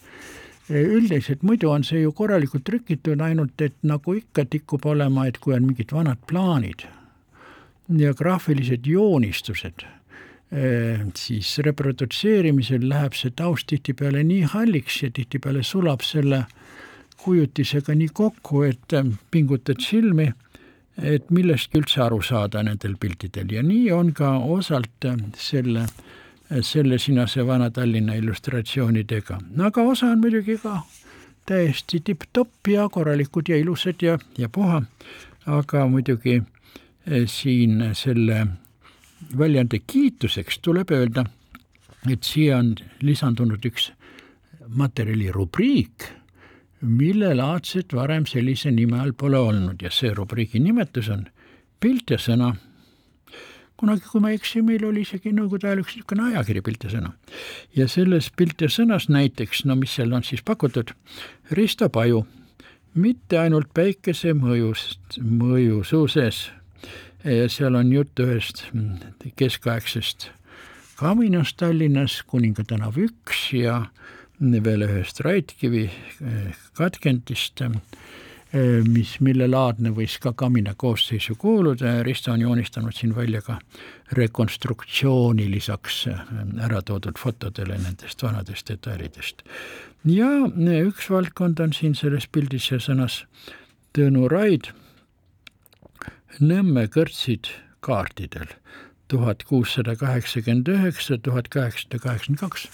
[0.70, 5.56] üldiselt muidu on see ju korralikult trükitud, ainult et nagu ikka tikub olema, et kui
[5.58, 6.86] on mingid vanad plaanid
[7.98, 9.86] ja graafilised joonistused,
[11.16, 16.44] siis reprodutseerimisel läheb see taust tihtipeale nii halliks ja tihtipeale sulab selle
[17.24, 18.96] kujutisega nii kokku, et
[19.32, 20.30] pingutad silmi,
[21.02, 23.52] et millestki üldse aru saada nendel piltidel.
[23.54, 26.20] Ja nii on ka osalt selle äh,
[26.62, 30.82] selle sinase Vana-Tallinna illustratsioonidega, aga osa on muidugi ka
[31.46, 34.82] täiesti tipp-topp ja korralikud ja ilusad ja, ja puha,
[35.46, 36.48] aga muidugi eh,
[37.26, 38.46] siin selle
[39.38, 41.26] väljaande kiituseks tuleb öelda,
[42.10, 43.92] et siia on lisandunud üks
[44.68, 46.06] materjali rubriik,
[46.82, 51.26] millelaadset varem sellise nime all pole olnud ja see rubriigi nimetus on
[51.80, 52.54] pilt ja sõna
[53.80, 56.92] kunagi, kui ma ei eksi, meil oli isegi nõukogude ajal üks niisugune ajakiri Pilt ja
[56.92, 57.14] sõna.
[57.76, 60.92] ja selles Pilt ja sõnas näiteks, no mis seal on siis pakutud,
[61.56, 62.26] Risto Paju,
[63.00, 66.50] mitte ainult päikese mõjust, mõju suuses,
[67.24, 68.64] seal on jutt ühest
[69.36, 70.30] keskaegsest
[71.00, 73.86] kaminast Tallinnas, Kuninga tänav üks ja
[74.40, 75.90] veel ühest Raidkivi
[76.80, 77.64] katkendist
[78.50, 83.60] Eh, mis, millelaadne võis ka Kamina koosseisu kuuluda ja Risto on joonistanud siin välja ka
[84.18, 86.24] rekonstruktsiooni lisaks eh,
[86.66, 89.44] ära toodud fotodele nendest vanadest detailidest.
[90.10, 93.22] ja eh, üks valdkond on siin selles pildis ja sõnas
[93.94, 94.72] Tõnu Raid,
[96.38, 97.50] Nõmme kõrtsid
[97.82, 98.48] kaartidel.
[99.10, 102.68] tuhat kuussada kaheksakümmend üheksa, tuhat kaheksasada kaheksakümmend kaks,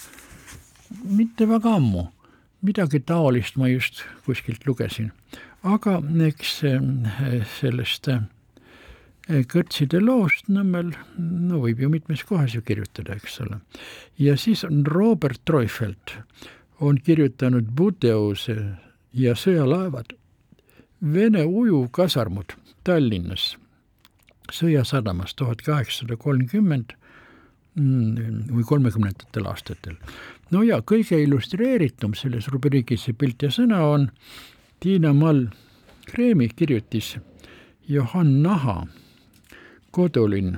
[1.08, 2.10] mitte väga ammu.
[2.62, 5.14] Midagi taolist ma just kuskilt lugesin.
[5.64, 8.26] Aga eks eh, sellest eh,
[9.48, 13.62] kõrtside loost Nõmmel, no võib ju mitmes kohas ju kirjutada, eks ole.
[14.20, 16.18] ja siis on Robert Treufelt
[16.82, 18.60] on kirjutanud Budeuse
[19.14, 20.12] ja sõjalaevad,
[21.00, 23.56] Vene ujuvkasarmud Tallinnas,
[24.54, 26.92] Sõjasadamas tuhat kaheksasada kolmkümmend
[27.74, 29.96] mm, või kolmekümnendatel aastatel.
[30.52, 34.12] no ja kõige illustreeritum selles rubriigis see pilt ja sõna on
[34.80, 35.48] Tiina Mall
[36.06, 37.16] Kreemi kirjutis
[37.88, 38.86] Johann Naha
[39.92, 40.58] kodulinn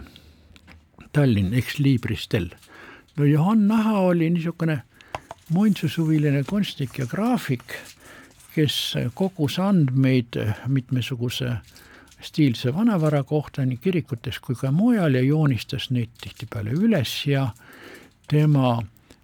[1.13, 2.49] Tallinn Ex Libristel.
[3.17, 4.81] no Johann Naha oli niisugune
[5.49, 7.73] muinsushuviline kunstnik ja graafik,
[8.55, 10.35] kes kogus andmeid
[10.67, 11.55] mitmesuguse
[12.21, 17.49] stiilse vanavara kohta nii kirikutes kui ka mujal ja joonistas neid tihtipeale üles ja
[18.27, 18.77] tema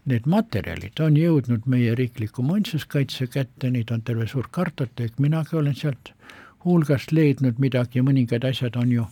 [0.06, 5.76] need materjalid on jõudnud meie riikliku muinsuskaitse kätte, neid on terve suur kartoteek, minagi olen
[5.76, 6.12] sealt
[6.66, 9.08] hulgast leidnud midagi mõningad asjad on ju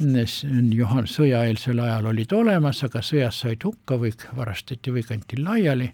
[0.00, 5.90] Johan sõjaeelsel ajal olid olemas, aga sõjas said hukka või varastati või kanti laiali.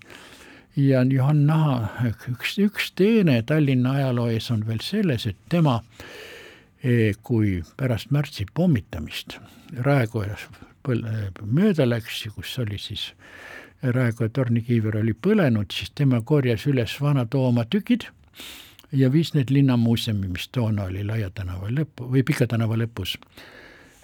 [0.77, 1.91] ja Johan Naha
[2.31, 6.36] üks, üks teene Tallinna ajaloo ees on veel selles, et tema e,
[7.23, 9.39] kui pärast märtsi pommitamist
[9.83, 10.45] Raekojas
[10.87, 13.09] mööda läks, kus oli siis
[13.83, 18.07] Raekoja tornikiiver oli põlenud, siis tema korjas üles Vana-Tooma tükid
[18.93, 23.17] ja viis need linnamuuseumi, mis toona oli Laia tänava lõpu või Pika tänava lõpus,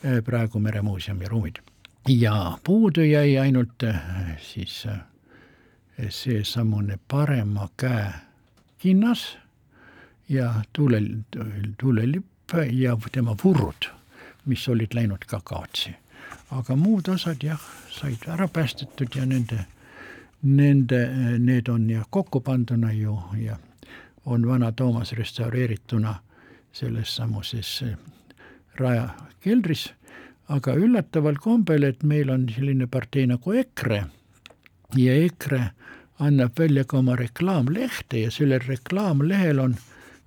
[0.05, 1.63] eh, praegu Meremuuseumi ruumid.
[2.09, 3.97] ja puudu jäi ainult eh,
[4.41, 8.13] siis eh, seesamune parema käe
[8.79, 9.39] kinnas
[10.29, 11.01] ja tuule,
[11.81, 12.32] tuulelipp
[12.71, 13.89] ja tema vurrud,
[14.45, 15.95] mis olid läinud ka kaotsi
[16.53, 19.65] aga muud osad jah, said ära päästetud ja nende,
[20.43, 21.01] nende,
[21.39, 23.57] need on jah kokku panduna ju ja
[24.25, 26.15] on Vana Toomas restaureerituna
[26.73, 27.97] selles samuses eh,
[28.79, 29.09] raja
[29.41, 29.91] keldris,
[30.49, 34.05] aga üllataval kombel, et meil on selline partei nagu EKRE
[34.97, 35.63] ja EKRE
[36.23, 39.77] annab välja ka oma reklaamlehte ja sellel reklaamlehel on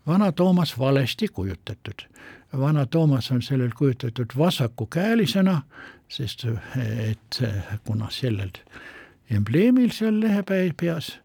[0.08, 2.06] Vana Toomas valesti kujutatud
[2.60, 5.62] vana Toomas on sellel kujutatud vasakukäelisena,
[6.08, 6.46] sest
[7.10, 7.42] et
[7.84, 8.52] kuna sellel
[9.30, 10.44] embleemil seal lehe
[10.78, 11.16] peas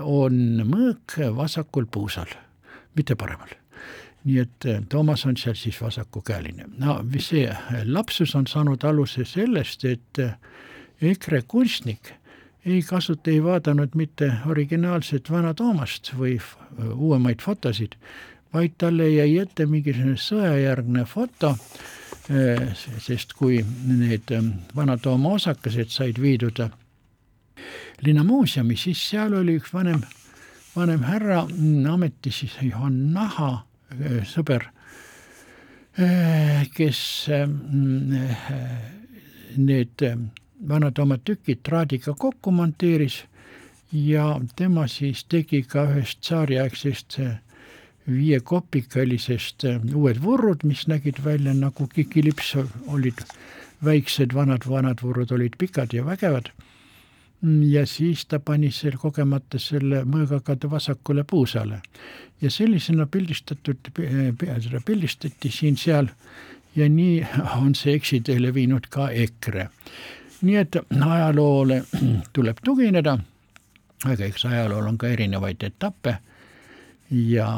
[0.00, 2.30] on mõõk vasakul puusal,
[2.94, 3.50] mitte paremal.
[4.26, 6.64] nii et Toomas on seal siis vasakukäeline.
[6.78, 10.18] no see lapsus on saanud aluse sellest, et
[11.02, 12.12] EKRE kunstnik
[12.66, 16.40] ei kasuta, ei vaadanud mitte originaalset Vana Toomast või
[16.94, 17.94] uuemaid fotosid,
[18.54, 21.54] vaid talle jäi ette mingisugune sõjajärgne foto,
[22.98, 24.32] sest kui need
[24.76, 26.58] Vana Tooma osakesed said viidud
[28.02, 30.02] linnamuuseumi, siis seal oli üks vanem,
[30.74, 31.44] vanem härra,
[31.92, 33.52] ametis siis Johan Naha
[34.26, 34.66] sõber,
[36.74, 36.98] kes
[39.56, 40.02] need
[40.68, 43.24] vanad oma tükid traadiga kokku monteeris
[43.92, 47.18] ja tema siis tegi ka ühest tsaariaegsest
[48.06, 52.54] viiekopikalisest uued vurrud, mis nägid välja nagu kikilips,
[52.86, 53.22] olid
[53.84, 56.50] väiksed, vanad, vanad vurrud olid pikad ja vägevad.
[57.70, 61.82] ja siis ta pani seal kogemata selle mõõgaga vasakule puusale.
[62.40, 63.76] Ja sellisena pildistatud,
[64.60, 66.08] seda pildistati siin-seal
[66.76, 67.26] ja nii
[67.60, 69.68] on see eksiteele viinud ka EKRE
[70.42, 71.82] nii et ajaloole
[72.36, 73.18] tuleb tugineda,
[74.04, 76.16] aga eks ajalool on ka erinevaid etappe
[77.10, 77.48] ja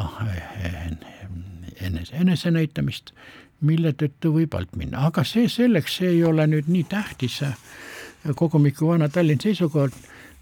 [1.80, 3.12] enese, enesenäitamist,
[3.60, 7.40] mille tõttu võib alt minna, aga see selleks, see ei ole nüüd nii tähtis.
[8.36, 9.94] Kogumiku Vana-Tallinn seisukohalt,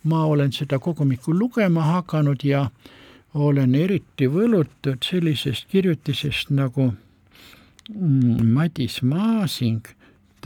[0.05, 2.67] ma olen seda kogumikku lugema hakanud ja
[3.35, 9.87] olen eriti võlutud sellisest kirjutisest nagu mm, Madis Maasing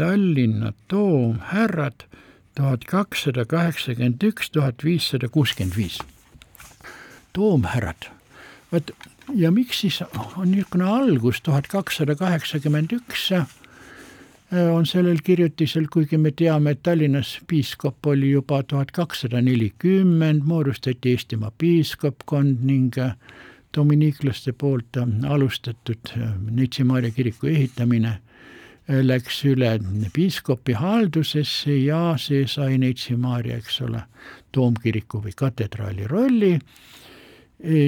[0.00, 2.06] Tallinna toomhärrad
[2.56, 5.98] tuhat kakssada kaheksakümmend üks, tuhat viissada kuuskümmend viis.
[7.36, 8.08] toomhärrad,
[8.72, 8.90] vot
[9.36, 10.00] ja miks siis
[10.36, 13.26] on niisugune algus tuhat kakssada kaheksakümmend üks
[14.72, 21.12] on sellel kirjutisel, kuigi me teame, et Tallinnas piiskop oli juba tuhat kakssada nelikümmend, moodustati
[21.12, 22.96] Eestimaa piiskopkond ning
[23.76, 24.96] dominiiklaste poolt
[25.28, 26.16] alustatud
[26.50, 28.16] Neitsi Maarja kiriku ehitamine
[28.90, 29.76] läks üle
[30.12, 34.02] piiskopi haldusesse ja see sai Neitsi Maarja, eks ole,
[34.52, 36.58] toomkiriku või katedraali rolli.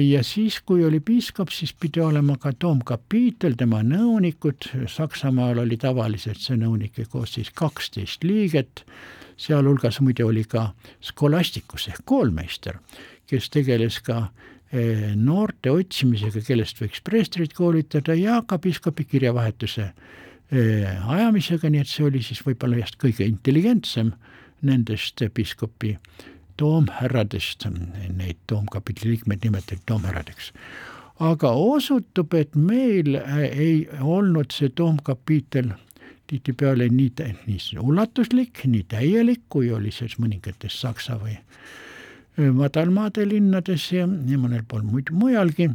[0.09, 6.39] ja siis, kui oli piiskop, siis pidi olema ka toomkapiitel, tema nõunikud, Saksamaal oli tavaliselt
[6.39, 8.85] see nõunike koosseis kaksteist liiget,
[9.37, 10.69] sealhulgas muide oli ka
[11.01, 12.77] skolastikus ehk koolmeister,
[13.27, 14.27] kes tegeles ka
[14.71, 19.89] eh, noorte otsimisega, kellest võiks preestrit koolitada ja ka piiskopi kirjavahetuse
[20.53, 24.13] ajamisega, nii et see oli siis võib-olla just kõige intelligentsem
[24.63, 25.97] nendest piiskopi
[26.57, 27.65] toomhärradest,
[28.13, 30.51] neid toomkapitli liikmeid nimetati toomhärradeks.
[31.19, 35.71] aga osutub, et meil ei olnud see toomkapiitel
[36.27, 37.11] tihtipeale nii,
[37.47, 41.37] nii ulatuslik, nii täielik, kui oli siis mõningates Saksa või
[42.53, 45.69] madalmaade linnades ja, ja mõnel pool muid mujalgi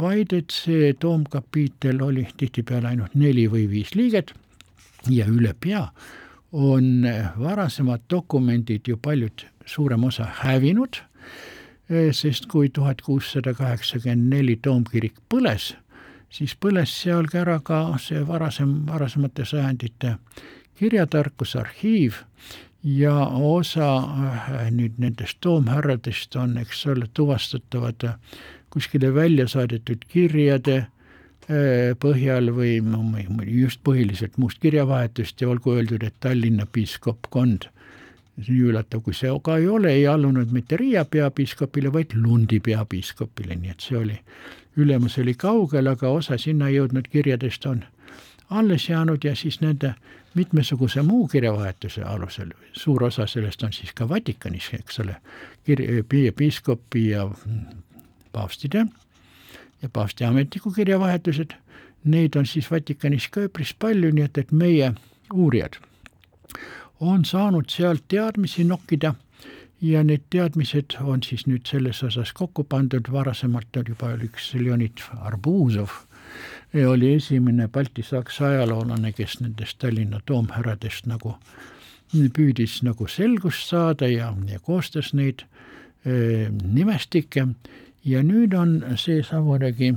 [0.00, 4.32] vaid et see toomkapiitel oli tihtipeale ainult neli või viis liiget
[5.10, 5.86] ja üle pea
[6.52, 7.06] on
[7.38, 11.00] varasemad dokumendid ju paljud, suurem osa hävinud,
[12.12, 15.72] sest kui tuhat kuussada kaheksakümmend neli toomkirik põles,
[16.30, 20.16] siis põles seal ka ära ka see varasem, varasemate sajandite
[20.80, 22.22] kirjatarkusarhiiv
[22.82, 28.08] ja osa äh, nüüd nendest toomhärradest on, eks ole, tuvastatavad
[28.72, 32.80] kuskile välja saadetud kirjade äh, põhjal või
[33.46, 37.68] just põhiliselt muust kirjavahetust ja olgu öeldud, et Tallinna piiskopkond,
[38.42, 43.56] nii üllatav kui see ka ei ole, ei allunud mitte Riia peapiiskopile, vaid Lundi peapiiskopile,
[43.56, 44.18] nii et see oli,
[44.76, 47.84] ülemus oli kaugel, aga osa sinna jõudnud kirjadest on
[48.52, 49.94] alles jäänud ja siis nende
[50.34, 55.16] mitmesuguse muu kirjavahetuse alusel, suur osa sellest on siis ka Vatikanis, eks ole,
[55.64, 57.28] kir-, piiskopi ja
[58.32, 58.86] paavstide
[59.82, 61.54] ja paavsti ametniku kirjavahetused,
[62.04, 64.92] neid on siis Vatikanis ka üpris palju, nii et, et meie
[65.32, 65.78] uurijad
[67.02, 69.14] on saanud sealt teadmisi nokkida.
[69.82, 75.02] Ja need teadmised on siis nüüd selles osas kokku pandud, varasemalt oli juba üks Leonid
[75.18, 75.96] Arbuzov,
[76.86, 81.34] oli esimene baltisaksa ajaloolane, kes nendest Tallinna toomhäradest nagu
[82.12, 85.42] püüdis nagu selgust saada ja, ja koostas neid
[86.06, 87.48] e, nimestikke
[88.04, 89.92] ja nüüd on see Savoregi,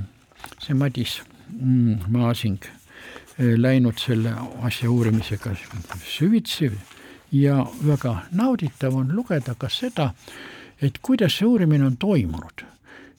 [0.62, 2.58] see Madis mm, Maasing
[3.38, 4.34] eh, läinud selle
[4.66, 5.54] asja uurimisega
[6.06, 6.70] süvitsi
[7.32, 10.12] ja väga nauditav on lugeda ka seda,
[10.82, 12.64] et kuidas see uurimine on toimunud,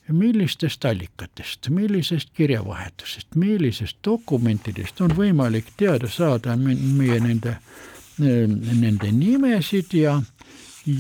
[0.08, 7.58] millistest allikatest, millisest kirjavahetusest, millisest dokumentidest on võimalik teada saada meie nende,
[8.24, 10.22] eh, nende nimesid ja,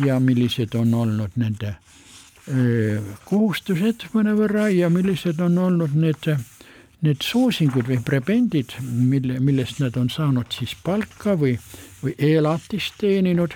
[0.03, 1.77] ja millised on olnud nende
[3.27, 6.29] kohustused mõnevõrra ja millised on olnud need
[7.05, 11.57] need soosingud või prebendid, mille, millest nad on saanud siis palka või,
[12.01, 13.53] või elatist teeninud.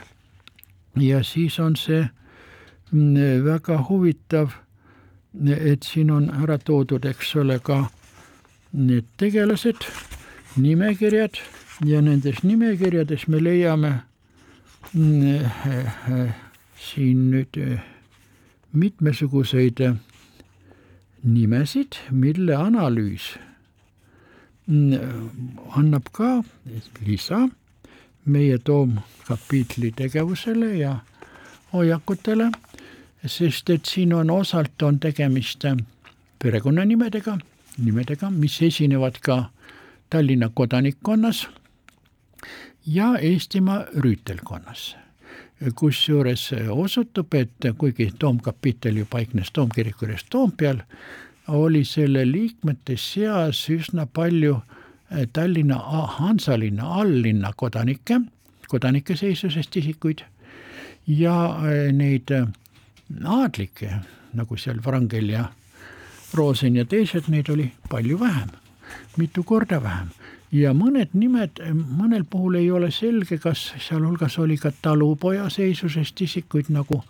[1.00, 2.04] ja siis on see
[2.92, 4.52] mm, väga huvitav,
[5.48, 7.88] et siin on ära toodud, eks ole, ka
[8.74, 9.88] need tegelased,
[10.56, 11.40] nimekirjad
[11.86, 13.94] ja nendes nimekirjades me leiame
[14.94, 16.30] mm,
[16.78, 17.58] siin nüüd
[18.74, 19.80] mitmesuguseid
[21.24, 23.36] nimesid, mille analüüs
[25.76, 26.44] annab ka
[27.06, 27.48] lisa
[28.26, 30.96] meie toomkapiitli tegevusele ja
[31.74, 32.52] hoiakutele,
[33.26, 35.66] sest et siin on osalt on tegemist
[36.40, 37.38] perekonnanimedega,
[37.78, 39.44] nimedega, mis esinevad ka
[40.10, 41.48] Tallinna kodanikkonnas
[42.86, 45.01] ja Eestimaa rüütelkonnas
[45.76, 50.82] kusjuures osutub, et kuigi toomkapitel ju paiknes toomkiriku juures Toompeal,
[51.48, 54.56] oli selle liikmete seas üsna palju
[55.12, 55.78] eh, Tallinna
[56.18, 58.22] Hansalinna alllinna kodanikke,
[58.68, 60.24] kodanike seisusest isikuid
[61.08, 61.36] ja
[61.70, 62.48] eh, neid eh,
[63.26, 64.02] aadlikke,
[64.34, 65.46] nagu seal Wrangel ja
[66.34, 68.50] Rosen ja teised, neid oli palju vähem,
[69.18, 70.10] mitu korda vähem
[70.52, 76.72] ja mõned nimed, mõnel puhul ei ole selge, kas sealhulgas oli ka talupoja seisusest isikuid,
[76.74, 77.02] nagu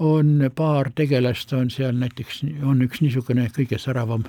[0.00, 4.24] on paar tegelast, on seal näiteks, on üks niisugune kõige säravam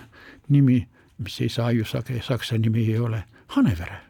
[0.52, 0.82] nimi,
[1.18, 3.24] mis ei saa ju sage, saksa nimi ei ole,
[3.56, 4.02] Hanevere.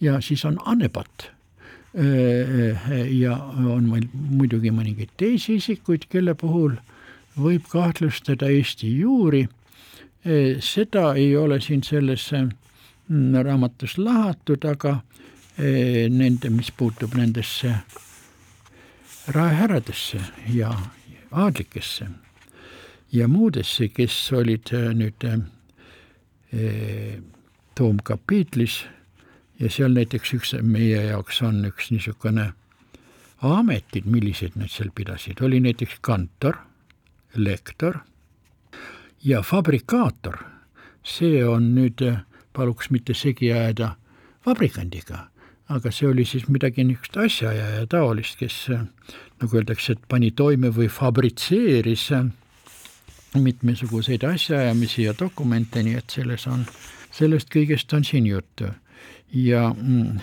[0.00, 1.30] ja siis on Annepat.
[3.10, 3.36] ja
[3.74, 6.76] on meil muidugi mõningaid teisi isikuid, kelle puhul
[7.38, 9.48] võib kahtlustada Eesti juuri.
[10.60, 12.30] seda ei ole siin selles
[13.44, 15.00] raamatus lahatud, aga
[15.58, 17.74] eh, nende, mis puutub nendesse
[19.28, 20.20] raehärradesse
[20.52, 20.72] ja
[21.30, 22.08] aadlikesse
[23.12, 27.18] ja muudesse, kes olid eh, nüüd eh,
[27.74, 28.84] toomkapiitlis
[29.60, 32.52] ja seal näiteks üks meie jaoks on üks niisugune
[33.42, 36.56] ametid, millised nad seal pidasid, oli näiteks kantor,
[37.34, 38.00] lektor
[39.24, 40.38] ja fabrikaator.
[41.08, 42.02] see on nüüd
[42.58, 43.92] paluks mitte segi ajada
[44.46, 45.28] vabrikandiga,
[45.70, 50.88] aga see oli siis midagi niisugust asjaajaja taolist, kes nagu öeldakse, et pani toime või
[50.90, 52.08] fabritseeris
[53.38, 56.64] mitmesuguseid asjaajamisi ja dokumente, nii et selles on,
[57.14, 58.72] sellest kõigest on siin juttu.
[59.32, 60.20] ja mm,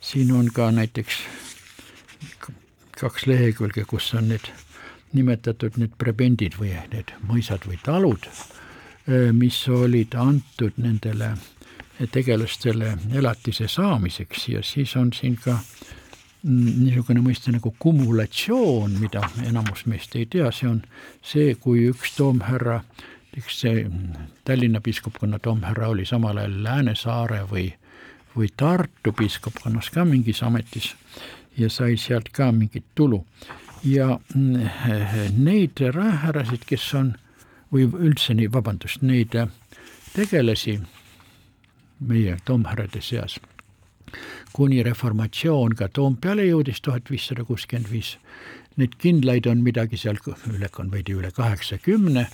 [0.00, 1.20] siin on ka näiteks
[3.00, 4.48] kaks lehekülge, kus on need
[5.12, 8.26] nimetatud need prebendid või need mõisad või talud
[9.32, 11.32] mis olid antud nendele
[12.12, 15.58] tegelastele elatise saamiseks ja siis on siin ka
[16.42, 20.80] niisugune mõiste nagu kumulatsioon, mida enamus meist ei tea, see on
[21.20, 22.80] see, kui üks toomhärra,
[23.36, 23.84] eks see
[24.44, 27.66] Tallinna piiskopkonna toomhärra oli samal ajal Läänesaare või,
[28.36, 30.94] või Tartu piiskopkonnas ka mingis ametis
[31.58, 33.24] ja sai sealt ka mingit tulu.
[33.84, 34.18] ja
[35.36, 37.14] neid raehärrasid, kes on
[37.72, 39.48] või üldse nii, vabandust, neid äh,
[40.14, 40.80] tegelasi
[42.00, 43.38] meie toomhärrade seas,
[44.52, 48.16] kuni reformatsioon ka Toompeale jõudis tuhat viissada kuuskümmend viis.
[48.76, 50.18] Neid kindlaid on midagi seal
[50.48, 52.26] üle, on veidi üle kaheksakümne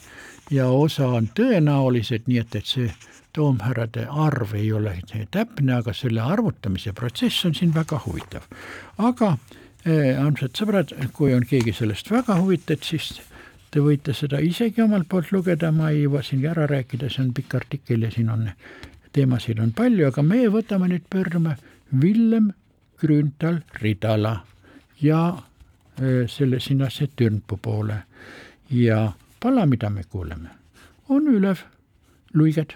[0.51, 2.91] ja osa on tõenäolised, nii et, et see
[3.37, 4.95] toomhärrade arv ei ole
[5.31, 8.47] täpne, aga selle arvutamise protsess on siin väga huvitav.
[8.99, 9.37] aga
[9.87, 13.21] äh, armsad sõbrad, kui on keegi sellest väga huvitatud, siis
[13.77, 17.35] Te võite seda isegi omalt poolt lugeda, ma ei jõua siin ära rääkida, see on
[17.37, 18.47] pikk artikkel ja siin on
[19.13, 21.59] teemasid on palju, aga meie võtame nüüd, pöördume
[21.93, 22.47] Villem
[22.97, 24.33] Grünthal Ridala
[25.05, 25.21] ja
[26.33, 27.99] selle sinna see Türnpu poole
[28.73, 29.13] ja
[29.45, 30.57] pala, mida me kuuleme,
[31.13, 31.61] on ülev
[32.33, 32.73] luiged.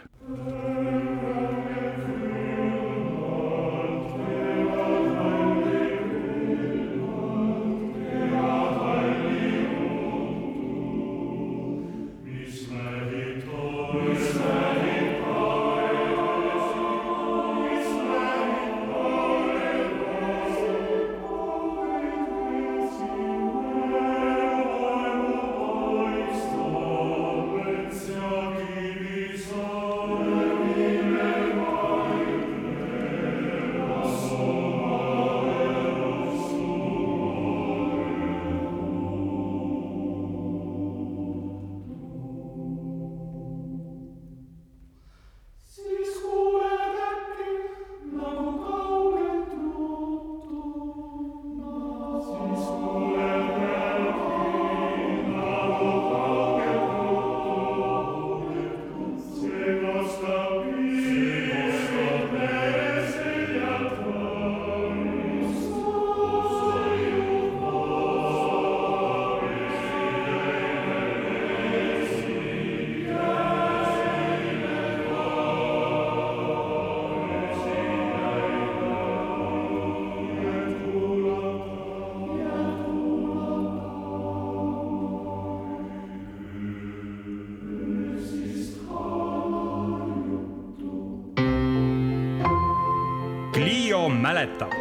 [94.30, 94.72] Mäletab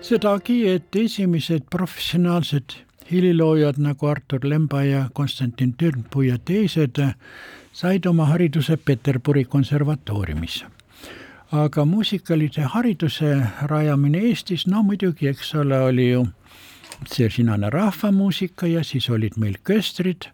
[0.00, 2.74] sedagi, et esimesed professionaalsed
[3.10, 7.00] heliloojad nagu Artur Lemba ja Konstantin Türnpuu ja teised
[7.72, 10.64] said oma hariduse Peterburi konservatooriumis.
[11.52, 16.26] aga muusikalise hariduse rajamine Eestis, no muidugi, eks ole, oli ju
[17.08, 20.28] see sinane rahvamuusika ja siis olid meil köstrid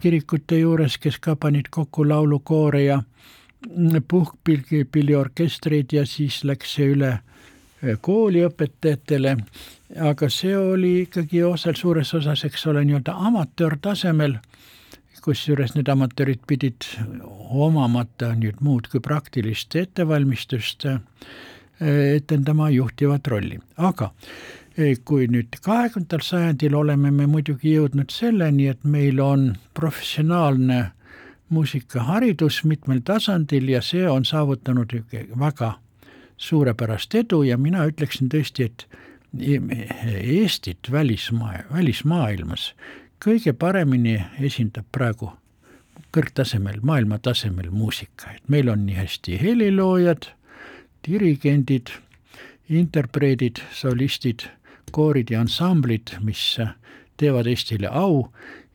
[0.00, 3.02] kirikute juures, kes ka panid kokku laulukoore ja
[4.08, 7.12] puhkpilliorkestreid ja siis läks see üle
[8.02, 9.36] kooliõpetajatele,
[10.10, 14.36] aga see oli ikkagi osal suures osas, eks ole, nii-öelda amatöörtasemel,
[15.22, 16.86] kusjuures need amatöörid pidid
[17.54, 20.88] omamata nüüd muud kui praktilist ettevalmistust
[21.82, 24.10] etendama juhtivat rolli, aga
[25.04, 30.92] kui nüüd kahekümnendal sajandil oleme me muidugi jõudnud selleni, et meil on professionaalne
[31.52, 34.94] muusikaharidus mitmel tasandil ja see on saavutanud
[35.38, 35.74] väga
[36.36, 38.86] suurepärast edu ja mina ütleksin tõesti, et
[39.32, 42.74] Eestit välismaa, välismaailmas
[43.24, 45.30] kõige paremini esindab praegu
[46.12, 50.28] kõrgtasemel, maailmatasemel muusika, et meil on nii hästi heliloojad,
[51.06, 51.94] dirigendid,
[52.68, 54.44] interpreedid, solistid,
[54.92, 56.56] koorid ja ansamblid, mis
[57.20, 58.28] teevad Eestile au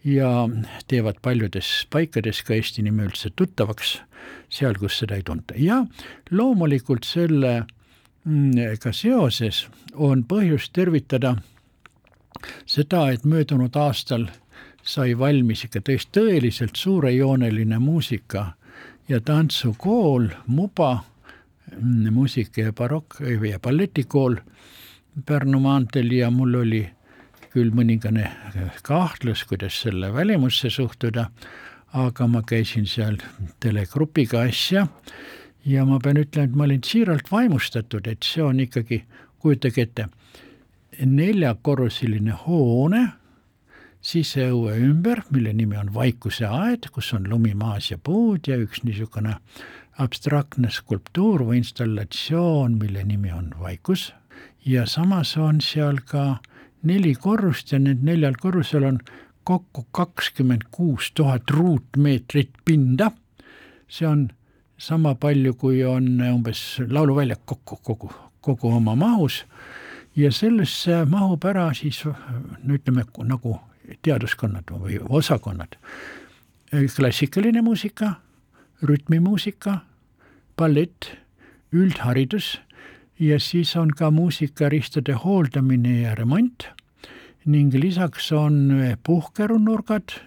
[0.07, 0.49] ja
[0.87, 3.97] teevad paljudes paikades ka Eesti nime üldse tuttavaks,
[4.49, 5.53] seal, kus seda ei tunta.
[5.57, 5.83] ja
[6.31, 7.65] loomulikult sellega
[8.23, 11.35] mm, seoses on põhjust tervitada
[12.65, 14.27] seda, et möödunud aastal
[14.87, 18.53] sai valmis ikka tõesti tõeliselt suurejooneline muusika
[19.09, 21.03] ja tantsukool, Muba,
[21.75, 24.37] mm, muusika- ja barokk- ja balletikool
[25.25, 26.83] Pärnu maanteel ja mul oli
[27.53, 28.27] küll mõningane
[28.85, 31.29] kahtlus, kuidas selle välimusse suhtuda,
[31.97, 33.17] aga ma käisin seal
[33.63, 34.85] telegrupiga asja
[35.65, 39.01] ja ma pean ütlema, et ma olin siiralt vaimustatud, et see on ikkagi,
[39.41, 40.07] kujutage ette,
[41.05, 43.07] neljakorruseline hoone
[44.07, 48.83] siseõue ümber, mille nimi on Vaikuse aed, kus on lumi maas ja puud ja üks
[48.85, 49.39] niisugune
[49.97, 54.11] abstraktne skulptuur või installatsioon, mille nimi on Vaikus
[54.65, 56.37] ja samas on seal ka
[56.83, 58.99] neli korrust ja need neljal korrusel on
[59.47, 63.11] kokku kakskümmend kuus tuhat ruutmeetrit pinda.
[63.87, 64.29] see on
[64.77, 68.11] sama palju, kui on umbes lauluväljak kokku, kogu,
[68.41, 69.45] kogu oma mahus.
[70.15, 73.59] ja sellesse mahub ära siis no ütleme nagu
[74.01, 75.77] teaduskonnad või osakonnad.
[76.95, 78.13] klassikaline muusika,
[78.83, 79.79] rütmimuusika,
[80.57, 81.05] ballett,
[81.71, 82.57] üldharidus
[83.19, 86.67] ja siis on ka muusikaristade hooldamine ja remont
[87.45, 88.71] ning lisaks on
[89.03, 90.17] puhkerunurgad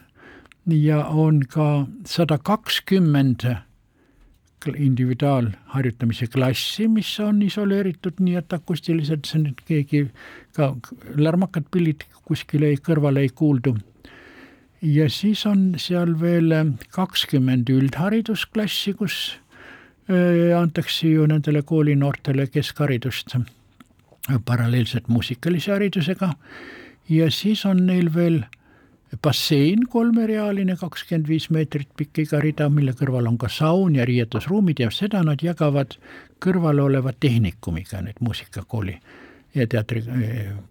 [0.66, 3.44] ja on ka sada kakskümmend
[4.76, 10.02] individuaalharjutamise klassi, mis on isoleeritud nii, et akustiliselt see nüüd keegi
[10.56, 10.74] ka
[11.16, 13.76] lärmakad pillid kuskile kõrvale ei kuuldu.
[14.82, 16.52] ja siis on seal veel
[16.90, 19.38] kakskümmend üldharidusklassi, kus
[20.56, 23.36] antakse ju nendele koolinoortele keskharidust
[24.44, 26.32] paralleelselt muusikalise haridusega
[27.08, 28.42] ja siis on neil veel
[29.22, 34.82] bassein kolmerealine, kakskümmend viis meetrit pikk iga rida, mille kõrval on ka saun ja riietusruumid
[34.84, 35.96] ja seda nad jagavad
[36.42, 38.94] kõrval oleva tehnikumiga, need muusikakooli
[39.54, 40.04] ja teatri,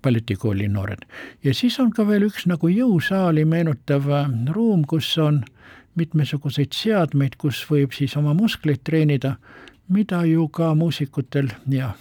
[0.01, 1.03] balletikooli noored.
[1.43, 4.07] ja siis on ka veel üks nagu jõusaali meenutav
[4.55, 5.43] ruum, kus on
[5.95, 9.35] mitmesuguseid seadmeid, kus võib siis oma muskleid treenida,
[9.89, 11.93] mida ju ka muusikutel ja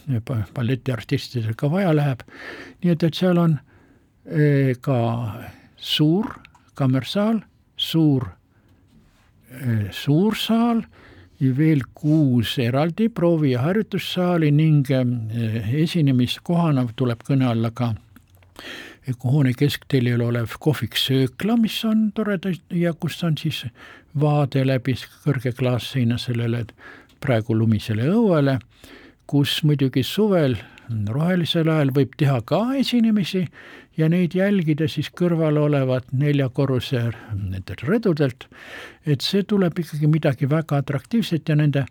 [0.55, 2.23] balletiartistidel ka vaja läheb.
[2.83, 3.59] nii et, et seal on
[4.27, 4.99] eh, ka
[5.77, 6.35] suur
[6.75, 7.41] kammersaal,
[7.77, 8.29] suur,
[9.51, 10.85] eh, suur saal
[11.39, 17.95] veel kuus eraldi proovi- ja harjutussaali ning eh, esinemiskohana tuleb kõne alla ka
[19.25, 22.39] hoone keskteljel olev kohvik Söökla, mis on tore
[22.71, 23.65] ja kus on siis
[24.21, 24.95] vaade läbi
[25.25, 26.65] kõrge klaasseina sellele
[27.21, 28.59] praegu lumisele õuele,
[29.27, 30.57] kus muidugi suvel
[31.09, 33.45] rohelisel ajal võib teha ka esinemisi
[33.99, 37.03] ja neid jälgida siis kõrval olevat neljakorruse
[37.35, 38.47] nendelt rõdudelt,
[39.07, 41.85] et see tuleb ikkagi midagi väga atraktiivset ja nende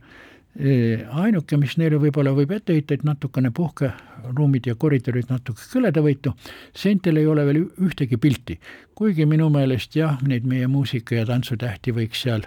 [0.58, 6.34] ainuke, mis neile võib-olla võib ette heita, et natukene puhkeruumid ja koridorid natuke kõledavõitu,
[6.74, 8.60] seintel ei ole veel ühtegi pilti.
[8.96, 12.42] kuigi minu meelest jah, neid meie muusika- ja tantsutähti võiks seal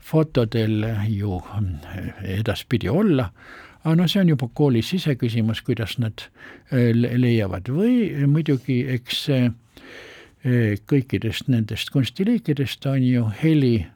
[0.00, 1.40] fotodel ju
[2.24, 3.30] edaspidi olla,
[3.84, 6.26] aga noh, see on juba kooli siseküsimus, kuidas nad
[6.72, 9.28] leiavad või muidugi eks
[10.90, 13.86] kõikidest nendest kunstiliikidest on ju heli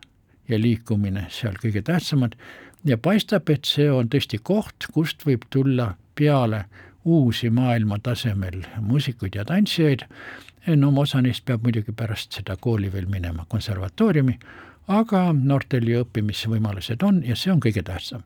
[0.49, 2.37] ja liikumine seal kõige tähtsamad
[2.85, 6.65] ja paistab, et see on tõesti koht, kust võib tulla peale
[7.05, 10.03] uusi maailma tasemel muusikuid ja tantsijaid.
[10.77, 14.39] no osa neist peab muidugi pärast seda kooli veel minema konservatooriumi,
[14.89, 18.23] aga noortel ju õppimisvõimalused on ja see on kõige tähtsam.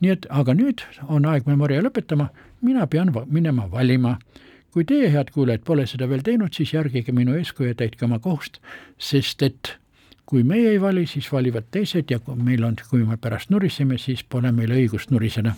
[0.00, 2.28] nii et, aga nüüd on aeg Memoria lõpetama,
[2.60, 4.18] mina pean va minema valima.
[4.70, 8.18] kui teie, head kuulajad, pole seda veel teinud, siis järgige minu eeskuju ja täitke oma
[8.18, 8.58] kohust,
[8.98, 9.78] sest et
[10.26, 13.98] kui meie ei vali, siis valivad teised ja kui meil on, kui me pärast nuriseme,
[13.98, 15.54] siis pole meil õigust nuriseda